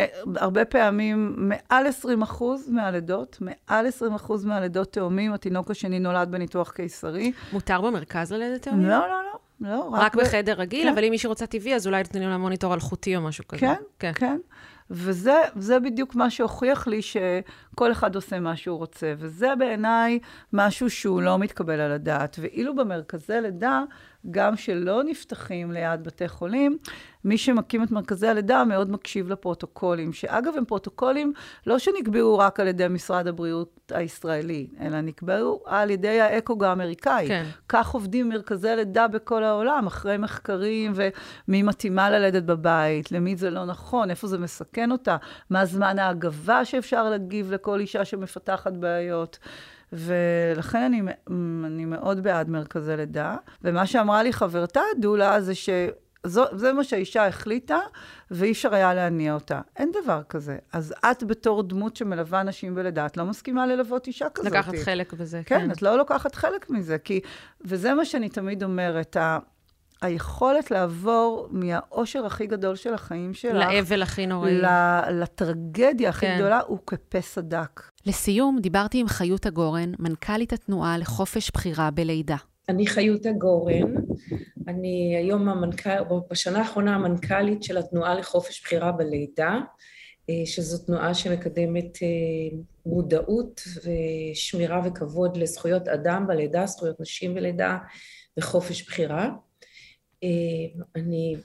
[0.00, 6.30] אה, הרבה פעמים, מעל 20 אחוז מהלידות, מעל 20 אחוז מהלידות תאומים, התינוק השני נולד
[6.30, 7.32] בניתוח קיסרי.
[7.52, 8.88] מותר במרכז ללדת תאומים?
[8.88, 9.38] לא, לא, לא.
[9.60, 10.92] לא, רק, רק בחדר רגיל, כן.
[10.92, 13.60] אבל אם מישהי רוצה טבעי, אז אולי נותנים לה מוניטור אלחוטי או משהו כזה.
[13.60, 14.12] כן, כן.
[14.14, 14.38] כן.
[14.90, 19.14] וזה בדיוק מה שהוכיח לי שכל אחד עושה מה שהוא רוצה.
[19.18, 20.18] וזה בעיניי
[20.52, 22.36] משהו שהוא לא מתקבל על הדעת.
[22.40, 23.82] ואילו במרכזי לידה,
[24.30, 26.78] גם שלא נפתחים ליד בתי חולים,
[27.24, 31.32] מי שמקים את מרכזי הלידה מאוד מקשיב לפרוטוקולים, שאגב, הם פרוטוקולים
[31.66, 37.28] לא שנקבעו רק על ידי משרד הבריאות הישראלי, אלא נקבעו על ידי האקוג האמריקאי.
[37.28, 37.44] כן.
[37.68, 43.64] כך עובדים מרכזי לידה בכל העולם, אחרי מחקרים ומי מתאימה ללדת בבית, למי זה לא
[43.64, 45.16] נכון, איפה זה מסכן אותה,
[45.50, 49.38] מה זמן ההגבה שאפשר להגיב לכל אישה שמפתחת בעיות.
[49.92, 51.02] ולכן אני,
[51.66, 53.36] אני מאוד בעד מרכזי לידה.
[53.64, 55.68] ומה שאמרה לי חברתה דולה זה ש...
[56.24, 57.78] זו, זה מה שהאישה החליטה,
[58.30, 59.60] ואי אפשר היה להניע אותה.
[59.76, 60.58] אין דבר כזה.
[60.72, 64.52] אז את בתור דמות שמלווה נשים בלידה, את לא מסכימה ללוות אישה כזאת.
[64.52, 65.58] לקחת חלק בזה, כן.
[65.58, 67.20] כן, את לא לוקחת חלק מזה, כי...
[67.60, 69.38] וזה מה שאני תמיד אומרת, ה...
[70.02, 73.54] היכולת לעבור מהאושר הכי גדול של החיים שלך...
[73.54, 74.60] לאבל הכי נוראי.
[75.10, 76.36] לטרגדיה הכי כן.
[76.38, 77.90] גדולה, הוא כפסע דק.
[78.06, 82.36] לסיום, דיברתי עם חיות הגורן, מנכ"לית התנועה לחופש בחירה בלידה.
[82.70, 83.94] אני חיותה גורן,
[84.68, 89.58] אני היום המנכ"ל, בשנה האחרונה המנכ"לית של התנועה לחופש בחירה בלידה,
[90.30, 97.78] אה, שזו תנועה שמקדמת אה, מודעות ושמירה וכבוד לזכויות אדם בלידה, זכויות נשים בלידה
[98.38, 99.30] וחופש בחירה.
[100.24, 100.28] אה,
[100.96, 101.36] אני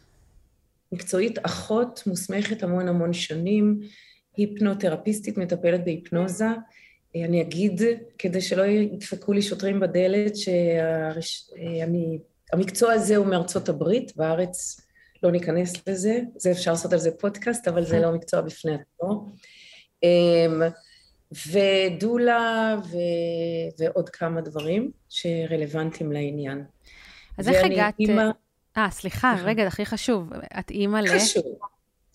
[0.91, 3.79] מקצועית אחות מוסמכת המון המון שנים,
[4.37, 6.47] היפנותרפיסטית מטפלת בהיפנוזה.
[7.23, 7.81] אני אגיד,
[8.17, 10.33] כדי שלא ידפקו לי שוטרים בדלת,
[12.51, 14.81] שהמקצוע הזה הוא מארצות הברית, בארץ
[15.23, 19.29] לא ניכנס לזה, זה אפשר לעשות על זה פודקאסט, אבל זה לא מקצוע בפני עצמו.
[20.03, 20.61] אמ,
[21.51, 22.97] ודולה ו...
[23.79, 26.63] ועוד כמה דברים שרלוונטיים לעניין.
[27.37, 27.93] אז איך הגעת...
[27.99, 28.23] אימא...
[28.77, 31.07] אה, סליחה, רגע, הכי חשוב, את אימא ל...
[31.07, 31.43] חשוב.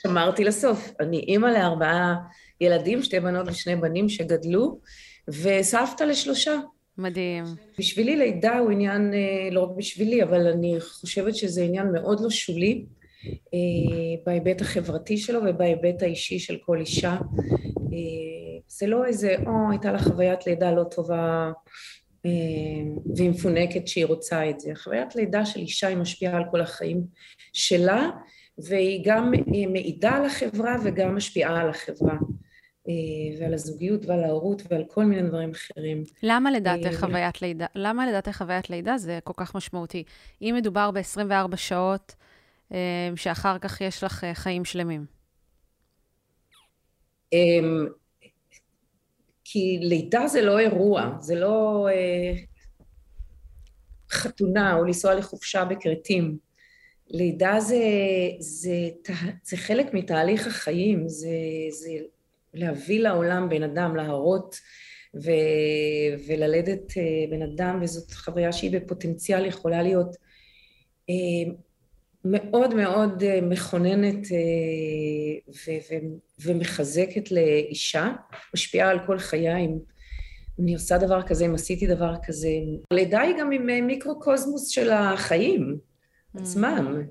[0.02, 0.92] שמרתי לסוף.
[1.00, 2.14] אני אימא לארבעה
[2.61, 4.81] ילדים, שתי בנות ושני בנים שגדלו,
[5.29, 6.57] וסבתא לשלושה.
[6.99, 7.44] מדהים.
[7.79, 12.31] בשבילי לידה הוא עניין, אה, לא רק בשבילי, אבל אני חושבת שזה עניין מאוד לא
[12.31, 12.85] שולי,
[13.55, 13.59] אה,
[14.27, 17.12] בהיבט החברתי שלו ובהיבט האישי של כל אישה.
[17.12, 21.53] אה, זה לא איזה, או, הייתה לה חוויית לידה לא טובה
[23.14, 24.73] והיא מפונקת שהיא רוצה את זה.
[24.75, 27.03] חוויית לידה של אישה היא משפיעה על כל החיים
[27.53, 28.11] שלה,
[28.59, 29.33] והיא גם
[29.73, 32.14] מעידה על החברה וגם משפיעה על החברה.
[32.90, 36.05] אה, ועל הזוגיות ועל ההורות ועל כל מיני דברים אחרים.
[36.22, 40.05] למה לדעתך אה, חוויית לידה, למה לדעתך חוויית לידה זה כל כך משמעותי?
[40.42, 42.14] אם מדובר ב-24 שעות,
[42.72, 45.05] אה, שאחר כך יש לך חיים שלמים.
[47.33, 47.87] אמ,
[49.44, 51.88] כי לידה זה לא אירוע, זה לא
[54.11, 56.38] חתונה או לנסוע לחופשה בכרתים.
[57.11, 57.85] לידה זה,
[58.38, 58.88] זה,
[59.44, 61.29] זה חלק מתהליך החיים, זה,
[61.70, 61.90] זה
[62.54, 64.56] להביא לעולם בן אדם, להרות
[65.14, 65.30] ו,
[66.28, 70.16] וללדת אה, בן אדם, וזאת חוויה שהיא בפוטנציאל יכולה להיות
[71.10, 71.52] אה,
[72.24, 74.26] מאוד מאוד אה, מכוננת
[75.50, 75.94] ו, ו,
[76.42, 78.12] ומחזקת לאישה,
[78.54, 79.78] משפיעה על כל חיי, אם
[80.58, 82.48] אני עושה דבר כזה, אם עשיתי דבר כזה.
[82.90, 86.40] הלידה היא גם עם מיקרוקוסמוס של החיים mm.
[86.40, 87.02] עצמם.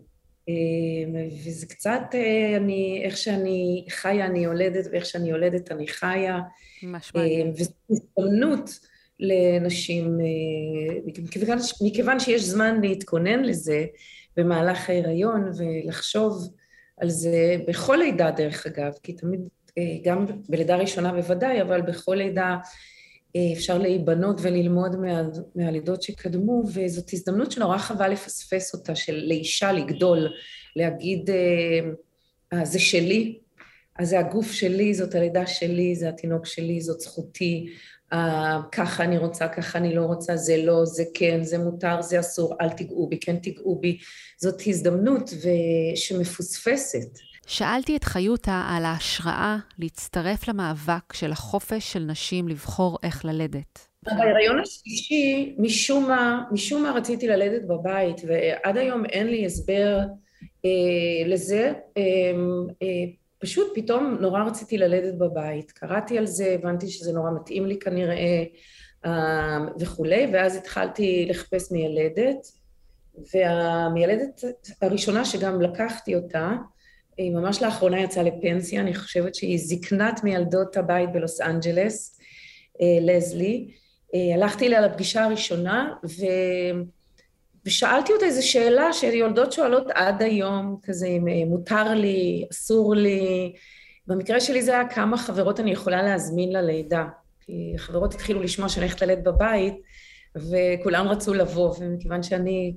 [0.47, 6.39] אמ, וזה קצת, אה, אני, איך שאני חיה אני יולדת, ואיך שאני יולדת אני חיה.
[6.83, 7.47] ממש מעניין.
[7.47, 8.79] אמ, וזו הזדמנות
[9.19, 13.85] לנשים, אה, מכיוון, מכיוון שיש זמן להתכונן לזה
[14.37, 16.49] במהלך ההיריון ולחשוב
[16.97, 19.39] על זה בכל לידה דרך אגב, כי תמיד,
[19.77, 22.57] אה, גם בלידה ראשונה בוודאי, אבל בכל לידה
[23.53, 25.21] אפשר להיבנות וללמוד מה,
[25.55, 30.27] מהלידות שקדמו, וזאת הזדמנות שנורא חבל לפספס אותה, של לאישה לגדול,
[30.75, 31.29] להגיד,
[32.53, 33.39] אה, זה שלי,
[33.99, 37.69] אז זה הגוף שלי, זאת הלידה שלי, זה התינוק שלי, זאת זכותי,
[38.13, 42.19] אה, ככה אני רוצה, ככה אני לא רוצה, זה לא, זה כן, זה מותר, זה
[42.19, 43.97] אסור, אל תיגעו בי, כן תיגעו בי.
[44.37, 45.29] זאת הזדמנות
[45.95, 47.28] שמפוספסת.
[47.49, 53.87] שאלתי את חיותה על ההשראה להצטרף למאבק של החופש של נשים לבחור איך ללדת.
[54.03, 59.99] בהיריון השלישי, משום מה, משום מה רציתי ללדת בבית, ועד היום אין לי הסבר
[60.65, 61.73] אה, לזה.
[61.97, 62.01] אה,
[62.81, 62.87] אה,
[63.39, 65.71] פשוט פתאום נורא רציתי ללדת בבית.
[65.71, 68.43] קראתי על זה, הבנתי שזה נורא מתאים לי כנראה
[69.05, 72.47] אה, וכולי, ואז התחלתי לחפש מיילדת,
[73.33, 74.43] והמיילדת
[74.81, 76.51] הראשונה שגם לקחתי אותה,
[77.19, 82.19] היא ממש לאחרונה יצאה לפנסיה, אני חושבת שהיא זקנת מילדות הבית בלוס אנג'לס,
[82.81, 83.71] אה, לזלי.
[84.15, 86.25] אה, הלכתי אליה לפגישה הראשונה, ו...
[87.65, 93.53] ושאלתי אותה איזו שאלה שיולדות שואלות עד היום, כזה אם אה, מותר לי, אסור לי.
[94.07, 97.05] במקרה שלי זה היה כמה חברות אני יכולה להזמין ללידה.
[97.41, 99.73] כי חברות התחילו לשמוע שאני הולכת ללדת בבית,
[100.35, 102.73] וכולם רצו לבוא, ומכיוון שאני,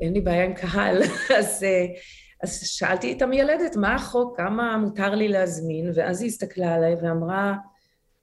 [0.00, 1.02] אין לי בעיה עם קהל,
[1.38, 1.64] אז
[2.44, 7.54] אז שאלתי את המיילדת, מה החוק, כמה מותר לי להזמין, ואז היא הסתכלה עליי ואמרה,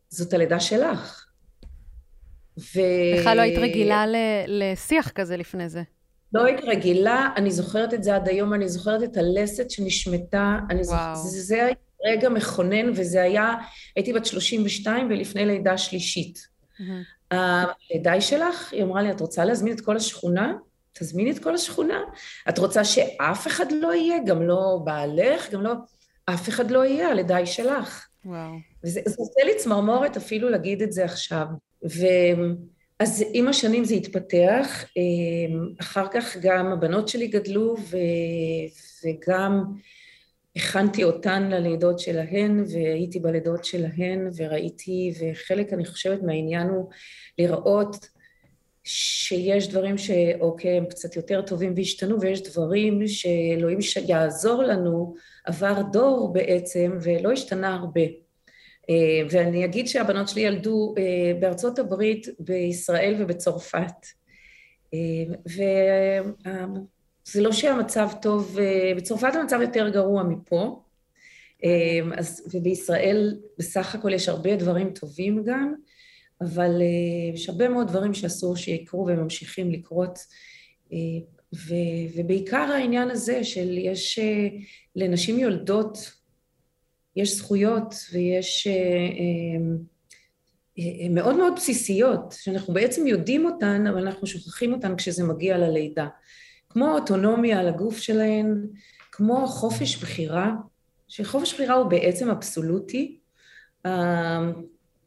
[0.09, 1.25] זאת הלידה שלך.
[2.59, 2.79] ו...
[3.19, 4.05] בכלל לא היית רגילה
[4.47, 5.81] לשיח כזה לפני זה.
[6.33, 10.83] לא היית רגילה, אני זוכרת את זה עד היום, אני זוכרת את הלסת שנשמטה, אני
[10.83, 11.73] זוכרת, זה, זה היה
[12.05, 13.53] רגע מכונן, וזה היה,
[13.95, 16.39] הייתי בת 32 ולפני לידה שלישית.
[16.39, 17.35] Mm-hmm.
[17.35, 18.73] הלידה היא שלך?
[18.73, 20.53] היא אמרה לי, את רוצה להזמין את כל השכונה?
[20.93, 22.01] תזמיני את כל השכונה.
[22.49, 25.73] את רוצה שאף אחד לא יהיה, גם לא בעלך, גם לא...
[26.25, 28.07] אף אחד לא יהיה, הלידה היא שלך.
[28.25, 28.51] וואו.
[28.83, 31.45] וזה עושה לי צמרמורת אפילו להגיד את זה עכשיו.
[31.83, 37.97] ואז עם השנים זה התפתח, אמ, אחר כך גם הבנות שלי גדלו ו...
[39.05, 39.63] וגם
[40.55, 46.89] הכנתי אותן ללידות שלהן והייתי בלידות שלהן וראיתי, וחלק אני חושבת מהעניין הוא
[47.39, 48.07] לראות
[48.83, 55.15] שיש דברים שאוקיי, הם קצת יותר טובים והשתנו, ויש דברים שאלוהים יעזור לנו,
[55.45, 58.01] עבר דור בעצם, ולא השתנה הרבה.
[58.89, 64.05] אה, ואני אגיד שהבנות שלי ילדו אה, בארצות הברית, בישראל ובצרפת.
[64.93, 64.99] אה,
[65.45, 68.57] וזה לא שהמצב טוב,
[68.97, 70.83] בצרפת המצב יותר גרוע מפה,
[72.17, 75.73] אז, ובישראל בסך הכל יש הרבה דברים טובים גם,
[76.41, 76.71] אבל
[77.33, 80.19] יש הרבה מאוד דברים שאסור שיקרו וממשיכים לקרות,
[81.55, 81.73] ו,
[82.15, 84.19] ובעיקר העניין הזה של יש
[84.95, 85.97] לנשים יולדות
[87.15, 89.75] יש זכויות ויש אה, אה,
[90.79, 96.07] אה, מאוד מאוד בסיסיות, שאנחנו בעצם יודעים אותן, אבל אנחנו שוכחים אותן כשזה מגיע ללידה.
[96.69, 98.67] כמו אוטונומיה על הגוף שלהן,
[99.11, 100.51] כמו חופש בחירה,
[101.07, 103.19] שחופש בחירה הוא בעצם אבסולוטי.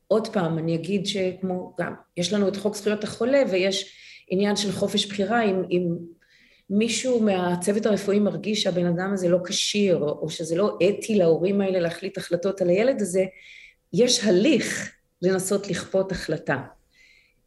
[0.09, 3.97] עוד פעם, אני אגיד שכמו גם, יש לנו את חוק זכויות החולה ויש
[4.29, 5.89] עניין של חופש בחירה, אם, אם
[6.71, 11.81] מישהו מהצוות הרפואי מרגיש שהבן אדם הזה לא כשיר, או שזה לא אתי להורים האלה
[11.81, 13.25] להחליט החלטות על הילד הזה,
[13.93, 14.93] יש הליך
[15.23, 16.63] לנסות לכפות החלטה.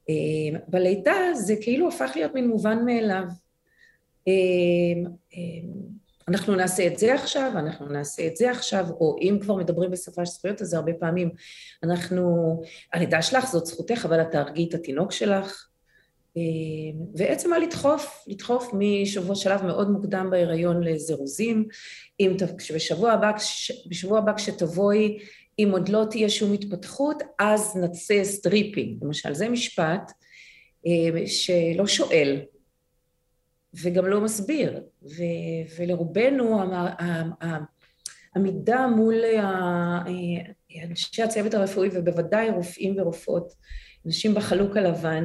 [0.09, 3.23] אה, בלידה זה כאילו הפך להיות מין מובן מאליו.
[6.27, 10.25] אנחנו נעשה את זה עכשיו, אנחנו נעשה את זה עכשיו, או אם כבר מדברים בשפה
[10.25, 11.29] של זכויות, אז הרבה פעמים.
[11.83, 12.53] אנחנו,
[12.93, 15.67] הלידה שלך זאת זכותך, אבל את תהרגי את התינוק שלך,
[16.37, 16.41] אה,
[17.15, 21.67] ועצם מה לדחוף, לדחוף משבוע שלב מאוד מוקדם בהיריון לזירוזים,
[22.19, 22.37] אם
[22.75, 23.31] בשבוע הבא,
[23.89, 25.17] בשבוע הבא כשתבואי,
[25.59, 30.11] אם עוד לא תהיה שום התפתחות, אז נעשה stripping, למשל, זה משפט
[30.87, 32.41] אה, שלא שואל
[33.73, 35.23] וגם לא מסביר, ו,
[35.77, 36.59] ולרובנו
[38.35, 39.15] העמידה מול
[40.89, 43.53] אנשי הצוות הרפואי ובוודאי רופאים ורופאות,
[44.05, 45.23] אנשים בחלוק הלבן,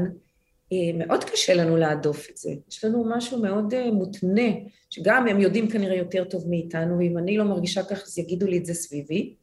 [0.72, 2.50] אה, מאוד קשה לנו להדוף את זה.
[2.68, 4.50] יש לנו משהו מאוד אה, מותנה,
[4.90, 8.58] שגם הם יודעים כנראה יותר טוב מאיתנו, ואם אני לא מרגישה כך, אז יגידו לי
[8.58, 9.34] את זה סביבי.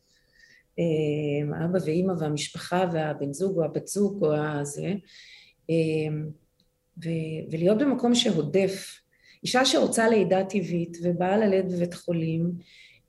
[0.79, 4.93] אה, אבא ואימא והמשפחה והבן זוג או הבת זוג או הזה.
[7.51, 8.99] ולהיות במקום שהודף.
[9.43, 12.51] אישה שרוצה לידה טבעית ובאה ללדת בבית חולים,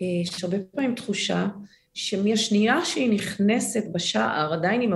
[0.01, 1.47] יש הרבה פעמים תחושה
[1.95, 4.93] שמהשנייה שהיא נכנסת בשער, עדיין עם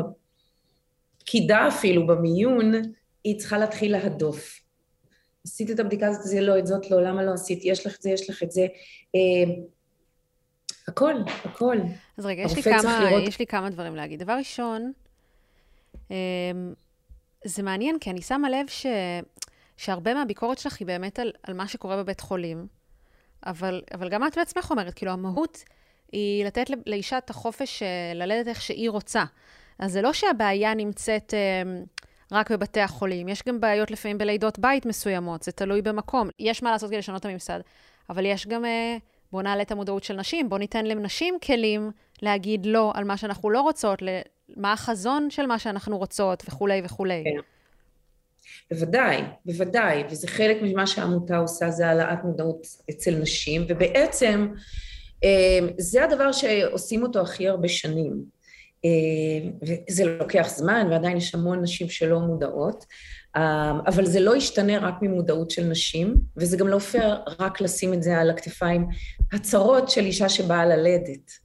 [1.19, 2.73] הפקידה אפילו במיון,
[3.25, 4.61] היא צריכה להתחיל להדוף.
[5.47, 8.03] עשית את הבדיקה הזאת, זה לא, את זאת לא, למה לא עשית, יש לך את
[8.03, 8.67] זה, יש לך את זה.
[9.15, 9.55] אה,
[10.89, 11.15] הכל,
[11.45, 11.77] הכל.
[12.19, 13.29] אז רגע, יש לי, כמה, לראות...
[13.29, 14.23] יש לי כמה דברים להגיד.
[14.23, 14.93] דבר ראשון,
[16.11, 16.17] אה,
[17.45, 18.87] זה מעניין, כי אני שמה לב ש,
[19.77, 22.67] שהרבה מהביקורת שלך היא באמת על, על מה שקורה בבית חולים,
[23.47, 25.65] אבל, אבל גם את בעצמך אומרת, כאילו, המהות
[26.13, 29.25] היא לתת לאישה את החופש אה, ללדת איך שהיא רוצה.
[29.79, 31.35] אז זה לא שהבעיה נמצאת...
[32.33, 33.29] רק בבתי החולים.
[33.29, 36.29] יש גם בעיות לפעמים בלידות בית מסוימות, זה תלוי במקום.
[36.39, 37.61] יש מה לעשות כדי לשנות את הממסד,
[38.11, 38.97] אבל יש גם, אה,
[39.33, 41.91] בואו נעלה את המודעות של נשים, בואו ניתן לנשים כלים
[42.23, 44.03] להגיד לא על מה שאנחנו לא רוצות,
[44.57, 47.25] מה החזון של מה שאנחנו רוצות וכולי וכולי.
[47.25, 47.41] כן.
[48.71, 54.49] בוודאי, בוודאי, וזה חלק ממה שהעמותה עושה, זה העלאת מודעות אצל נשים, ובעצם
[55.25, 58.35] אה, זה הדבר שעושים אותו הכי הרבה שנים.
[58.85, 62.85] אה, וזה לוקח זמן ועדיין יש המון נשים שלא מודעות,
[63.37, 67.95] אה, אבל זה לא ישתנה רק ממודעות של נשים, וזה גם לא פייר רק לשים
[67.95, 68.87] את זה על הכתפיים
[69.33, 71.44] הצרות של אישה שבאה ללדת.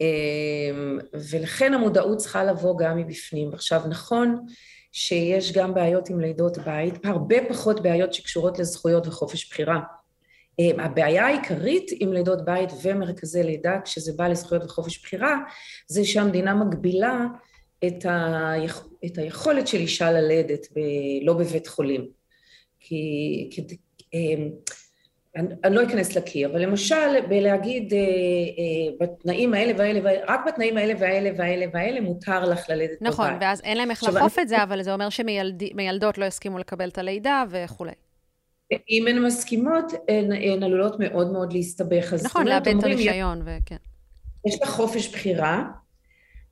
[0.00, 3.50] אה, ולכן המודעות צריכה לבוא גם מבפנים.
[3.52, 4.46] עכשיו, נכון
[4.92, 9.80] שיש גם בעיות עם לידות בית, הרבה פחות בעיות שקשורות לזכויות וחופש בחירה.
[10.58, 15.38] אמ, הבעיה העיקרית עם לידות בית ומרכזי לידה, כשזה בא לזכויות וחופש בחירה,
[15.86, 17.26] זה שהמדינה מגבילה
[17.86, 18.86] את, היכ...
[19.04, 20.78] את היכולת של אישה ללדת ב...
[21.22, 22.08] לא בבית חולים.
[22.80, 23.66] כי, כי
[24.14, 24.50] אמ,
[25.36, 28.04] אני, אני לא אכנס לקיר, אבל למשל בלהגיד אה, אה,
[29.00, 33.36] בתנאים האלה והאלה, רק בתנאים האלה והאלה והאלה והאלה מותר לך ללדת נכון, בבית.
[33.36, 36.88] נכון, ואז אין להם איך לאכוף את זה, אבל זה אומר שמילדות לא יסכימו לקבל
[36.88, 37.92] את הלידה וכולי.
[38.90, 42.14] אם הן מסכימות, הן, הן עלולות מאוד מאוד להסתבך.
[42.24, 43.76] נכון, לאבד את הרישיון, וכן.
[44.46, 45.64] יש לך חופש בחירה,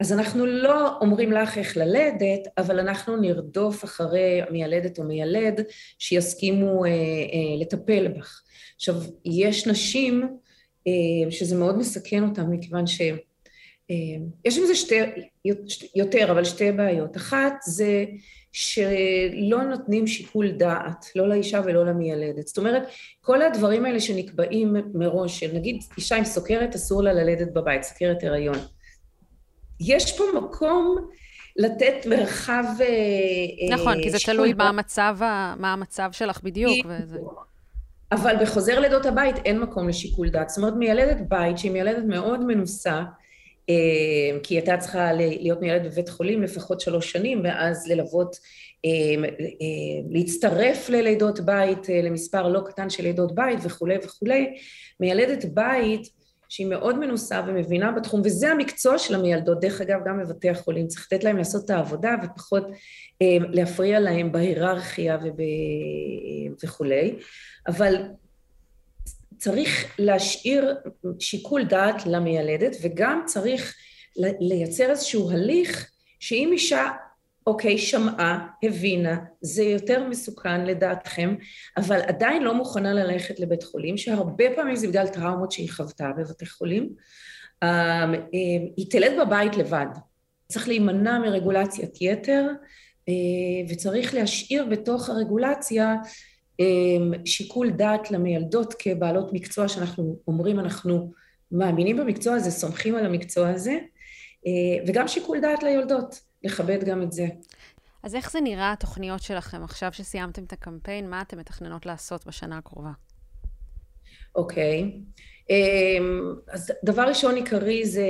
[0.01, 5.61] אז אנחנו לא אומרים לך איך ללדת, אבל אנחנו נרדוף אחרי מיילדת או מיילד
[5.99, 6.95] שיסכימו אה, אה,
[7.61, 8.41] לטפל בך.
[8.77, 8.95] עכשיו,
[9.25, 10.23] יש נשים
[10.87, 13.01] אה, שזה מאוד מסכן אותן, מכיוון ש...
[13.91, 13.97] אה,
[14.45, 15.01] יש עם זה שתי,
[15.97, 17.17] יותר, אבל שתי בעיות.
[17.17, 18.05] אחת זה
[18.53, 22.47] שלא נותנים שיקול דעת, לא לאישה ולא למיילדת.
[22.47, 22.83] זאת אומרת,
[23.21, 28.59] כל הדברים האלה שנקבעים מראש, שנגיד אישה עם סוכרת אסור לה ללדת בבית, סוכרת הריון.
[29.81, 31.09] יש פה מקום
[31.57, 32.65] לתת מרחב
[33.71, 35.17] נכון, כי זה תלוי מה המצב,
[35.59, 36.87] מה המצב שלך בדיוק.
[36.89, 37.19] וזה...
[38.15, 40.49] אבל בחוזר לידות הבית אין מקום לשיקול דעת.
[40.49, 43.03] זאת אומרת, מיילדת בית שהיא מיילדת מאוד מנוסה,
[43.71, 48.37] אה, כי היא הייתה צריכה להיות מיילדת בבית חולים לפחות שלוש שנים, ואז ללוות,
[48.85, 54.57] אה, אה, להצטרף ללידות בית, למספר לא קטן של לידות בית וכולי וכולי.
[55.01, 56.09] מיילדת בית
[56.55, 61.13] שהיא מאוד מנוסה ומבינה בתחום, וזה המקצוע של המיילדות, דרך אגב, גם בבתי החולים, צריך
[61.13, 62.67] לתת להם לעשות את העבודה ופחות
[63.53, 65.37] להפריע להם בהיררכיה וב...
[66.65, 67.15] וכולי.
[67.67, 68.03] אבל
[69.39, 70.75] צריך להשאיר
[71.19, 73.75] שיקול דעת למיילדת וגם צריך
[74.17, 75.91] לייצר איזשהו הליך
[76.21, 76.91] שאם אישה
[77.47, 81.35] אוקיי, שמעה, הבינה, זה יותר מסוכן לדעתכם,
[81.77, 86.47] אבל עדיין לא מוכנה ללכת לבית חולים, שהרבה פעמים זה בגלל טראומות שהיא חוותה בבתי
[86.47, 86.89] חולים,
[87.65, 87.69] אמ,
[88.15, 89.87] אמ, היא תלד בבית לבד.
[90.49, 92.47] צריך להימנע מרגולציית יתר,
[93.09, 93.15] אה,
[93.69, 95.95] וצריך להשאיר בתוך הרגולציה
[96.61, 101.13] אמ, שיקול דעת למיילדות כבעלות מקצוע שאנחנו אומרים אנחנו
[101.53, 103.79] מאמינים במקצוע הזה, סומכים על המקצוע הזה,
[104.87, 107.27] וגם שיקול דעת ליולדות, לכבד גם את זה.
[108.03, 111.11] אז איך זה נראה התוכניות שלכם עכשיו שסיימתם את הקמפיין?
[111.11, 112.91] מה אתם מתכננות לעשות בשנה הקרובה?
[114.35, 115.01] אוקיי.
[115.51, 118.07] אמ, אז דבר ראשון עיקרי זה,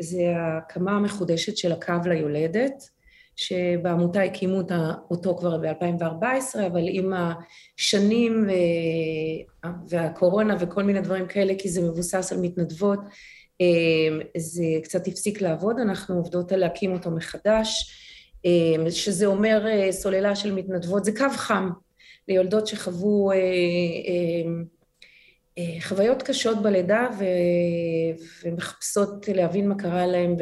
[0.00, 2.98] זה הקמה המחודשת של הקו ליולדת.
[3.38, 4.60] שבעמותה הקימו
[5.10, 12.32] אותו כבר ב-2014, אבל עם השנים אה, והקורונה וכל מיני דברים כאלה, כי זה מבוסס
[12.32, 12.98] על מתנדבות,
[14.36, 17.94] זה קצת הפסיק לעבוד, אנחנו עובדות על להקים אותו מחדש,
[18.46, 21.70] אה, שזה אומר סוללה של מתנדבות, זה קו חם
[22.28, 23.32] ליולדות שחוו
[25.58, 27.24] אה, חוויות קשות בלידה ו...
[28.44, 30.36] ומחפשות להבין מה קרה להם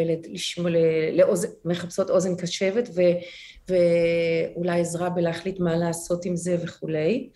[1.65, 3.01] ומחפשות אוזן קשבת ו...
[3.69, 7.31] ואולי עזרה בלהחליט מה לעשות עם זה וכולי.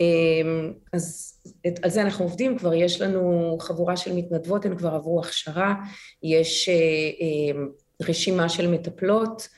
[0.00, 1.34] אמ, אז
[1.66, 5.74] את, על זה אנחנו עובדים, כבר יש לנו חבורה של מתנדבות, הן כבר עברו הכשרה,
[6.22, 6.74] יש אה,
[7.20, 7.68] אמ,
[8.02, 9.48] רשימה של מטפלות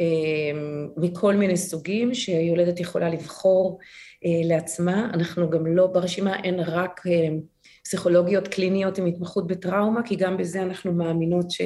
[0.00, 3.78] אמ, מכל מיני סוגים שהיולדת יכולה לבחור
[4.24, 5.10] אה, לעצמה.
[5.14, 7.28] אנחנו גם לא, ברשימה אין רק אה,
[7.84, 11.60] פסיכולוגיות קליניות עם התמחות בטראומה, כי גם בזה אנחנו מאמינות ש,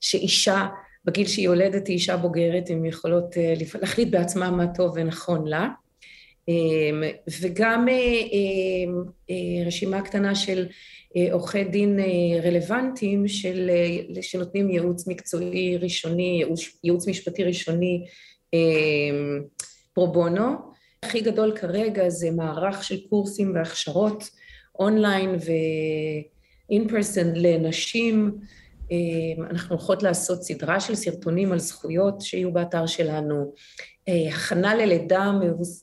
[0.00, 0.66] שאישה
[1.04, 3.34] בגיל שהיא יולדת היא אישה בוגרת, הן יכולות
[3.80, 5.68] להחליט בעצמה מה טוב ונכון לה.
[7.40, 7.86] וגם
[9.66, 10.66] רשימה קטנה של
[11.32, 11.98] עורכי דין
[12.42, 13.70] רלוונטיים של,
[14.20, 16.42] שנותנים ייעוץ מקצועי ראשוני,
[16.84, 18.04] ייעוץ, משפטי ראשוני
[19.92, 20.54] פרו בונו,
[21.02, 24.30] הכי גדול כרגע זה מערך של קורסים והכשרות
[24.78, 28.38] אונליין ו-in person לנשים.
[28.92, 33.52] אה, אנחנו הולכות לעשות סדרה של סרטונים על זכויות שיהיו באתר שלנו,
[34.08, 35.32] אה, הכנה ללידה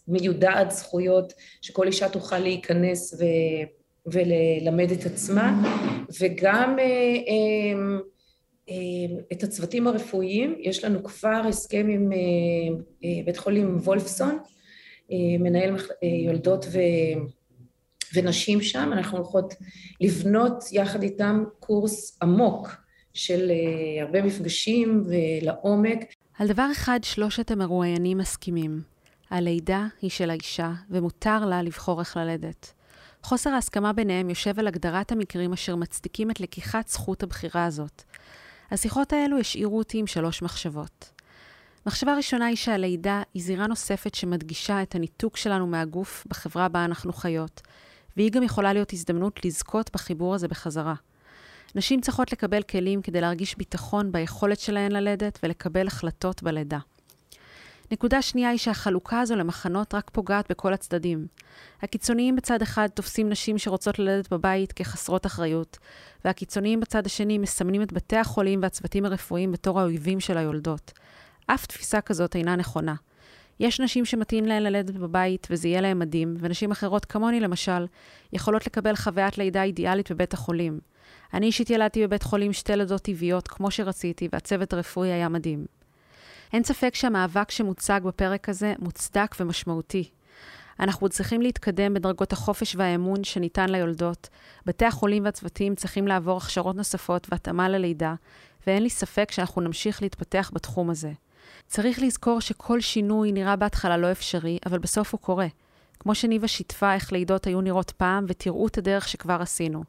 [0.07, 3.23] מיודעת זכויות, שכל אישה תוכל להיכנס ו...
[4.11, 5.63] וללמד את עצמה,
[6.21, 8.75] וגם אה,
[9.31, 12.09] את הצוותים הרפואיים, יש לנו כבר הסכם עם
[13.25, 14.37] בית חולים וולפסון,
[15.11, 16.79] אה, מנהל אה, יולדות ו...
[18.15, 19.53] ונשים שם, אנחנו הולכות
[20.01, 22.69] לבנות יחד איתם קורס עמוק
[23.17, 25.99] של אה, הרבה מפגשים ולעומק.
[26.39, 28.81] על דבר אחד שלושת המרואיינים מסכימים.
[29.29, 32.73] הלידה היא של האישה, ומותר לה לבחור איך ללדת.
[33.23, 38.03] חוסר ההסכמה ביניהם יושב על הגדרת המקרים אשר מצדיקים את לקיחת זכות הבחירה הזאת.
[38.71, 41.11] השיחות האלו השאירו אותי עם שלוש מחשבות.
[41.85, 47.13] מחשבה ראשונה היא שהלידה היא זירה נוספת שמדגישה את הניתוק שלנו מהגוף בחברה בה אנחנו
[47.13, 47.61] חיות,
[48.17, 50.93] והיא גם יכולה להיות הזדמנות לזכות בחיבור הזה בחזרה.
[51.75, 56.79] נשים צריכות לקבל כלים כדי להרגיש ביטחון ביכולת שלהן ללדת ולקבל החלטות בלידה.
[57.91, 61.27] נקודה שנייה היא שהחלוקה הזו למחנות רק פוגעת בכל הצדדים.
[61.81, 65.77] הקיצוניים בצד אחד תופסים נשים שרוצות ללדת בבית כחסרות אחריות,
[66.25, 70.91] והקיצוניים בצד השני מסמנים את בתי החולים והצוותים הרפואיים בתור האויבים של היולדות.
[71.47, 72.95] אף תפיסה כזאת אינה נכונה.
[73.59, 77.85] יש נשים שמתאים להן ללדת בבית וזה יהיה להן מדהים, ונשים אחרות, כמוני למשל,
[78.33, 80.79] יכולות לקבל חוויית לידה אידיאלית בבית החולים.
[81.33, 85.65] אני אישית ילדתי בבית חולים שתי לידות טבעיות כמו שרציתי, והצוות הרפואי היה מדהים.
[86.53, 90.09] אין ספק שהמאבק שמוצג בפרק הזה מוצדק ומשמעותי.
[90.79, 94.29] אנחנו צריכים להתקדם בדרגות החופש והאמון שניתן ליולדות.
[94.65, 98.15] בתי החולים והצוותים צריכים לעבור הכשרות נוספות והתאמה ללידה,
[98.67, 101.11] ואין לי ספק שאנחנו נמשיך להתפתח בתחום הזה.
[101.67, 105.47] צריך לזכור שכל שינוי נראה בהתחלה לא אפשרי, אבל בסוף הוא קורה.
[105.99, 109.83] כמו שניבה שיתפה איך לידות היו נראות פעם, ותראו את הדרך שכבר עשינו.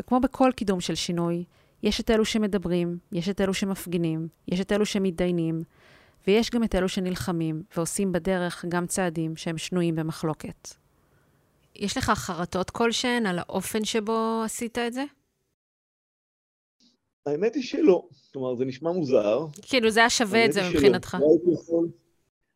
[0.00, 1.44] וכמו בכל קידום של שינוי,
[1.82, 5.62] יש את אלו שמדברים, יש את אלו שמפגינים, יש את אלו שמתדיינים,
[6.26, 10.68] ויש גם את אלו שנלחמים ועושים בדרך גם צעדים שהם שנויים במחלוקת.
[11.76, 15.04] יש לך חרטות כלשהן על האופן שבו עשית את זה?
[17.26, 18.08] האמת היא שלא.
[18.32, 19.46] כלומר, זה נשמע מוזר.
[19.62, 21.16] כאילו, זה היה שווה את זה מבחינתך.
[21.20, 21.82] לא,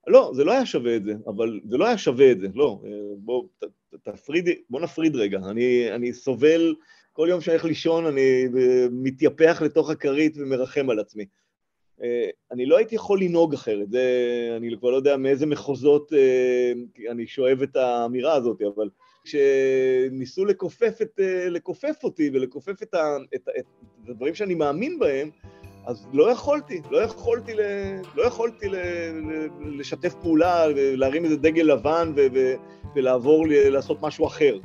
[0.06, 2.82] לא, זה לא היה שווה את זה, אבל זה לא היה שווה את זה, לא.
[3.18, 3.64] בוא, ת,
[4.02, 5.38] תפריד, בוא נפריד רגע.
[5.38, 6.74] אני, אני סובל,
[7.12, 8.46] כל יום שאני הולך לישון, אני
[8.90, 11.24] מתייפח לתוך הכרית ומרחם על עצמי.
[12.52, 14.02] אני לא הייתי יכול לנהוג אחרת, זה,
[14.56, 16.12] אני כבר לא יודע מאיזה מחוזות
[17.10, 18.88] אני שואב את האמירה הזאת, אבל
[19.24, 23.64] כשניסו לכופף, את, לכופף אותי ולכופף את, ה, את, את,
[24.04, 25.30] את הדברים שאני מאמין בהם,
[25.86, 27.60] אז לא יכולתי, לא יכולתי, ל,
[28.14, 29.48] לא יכולתי ל, ל,
[29.78, 32.54] לשתף פעולה, להרים איזה דגל לבן ו, ו,
[32.94, 34.58] ולעבור לעשות משהו אחר.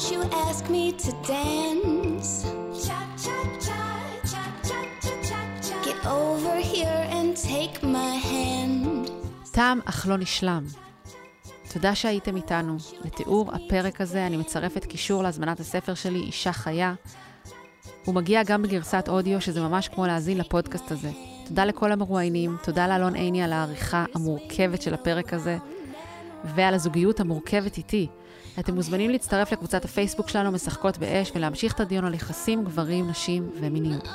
[0.00, 2.30] Won't you ask me to dance?
[5.84, 9.10] Get over here and take my hand.
[9.52, 10.64] תם אך לא נשלם.
[11.72, 12.76] תודה שהייתם איתנו.
[13.04, 16.94] לתיאור הפרק הזה אני מצרפת קישור להזמנת הספר שלי, אישה חיה.
[18.04, 21.10] הוא מגיע גם בגרסת אודיו, שזה ממש כמו להאזין לפודקאסט הזה.
[21.46, 25.58] תודה לכל המרואיינים, תודה לאלון עיני על העריכה המורכבת של הפרק הזה,
[26.44, 28.08] ועל הזוגיות המורכבת איתי.
[28.58, 33.50] אתם מוזמנים להצטרף לקבוצת הפייסבוק שלנו, משחקות באש, ולהמשיך את הדיון על יחסים, גברים, נשים
[33.60, 34.08] ומיניות.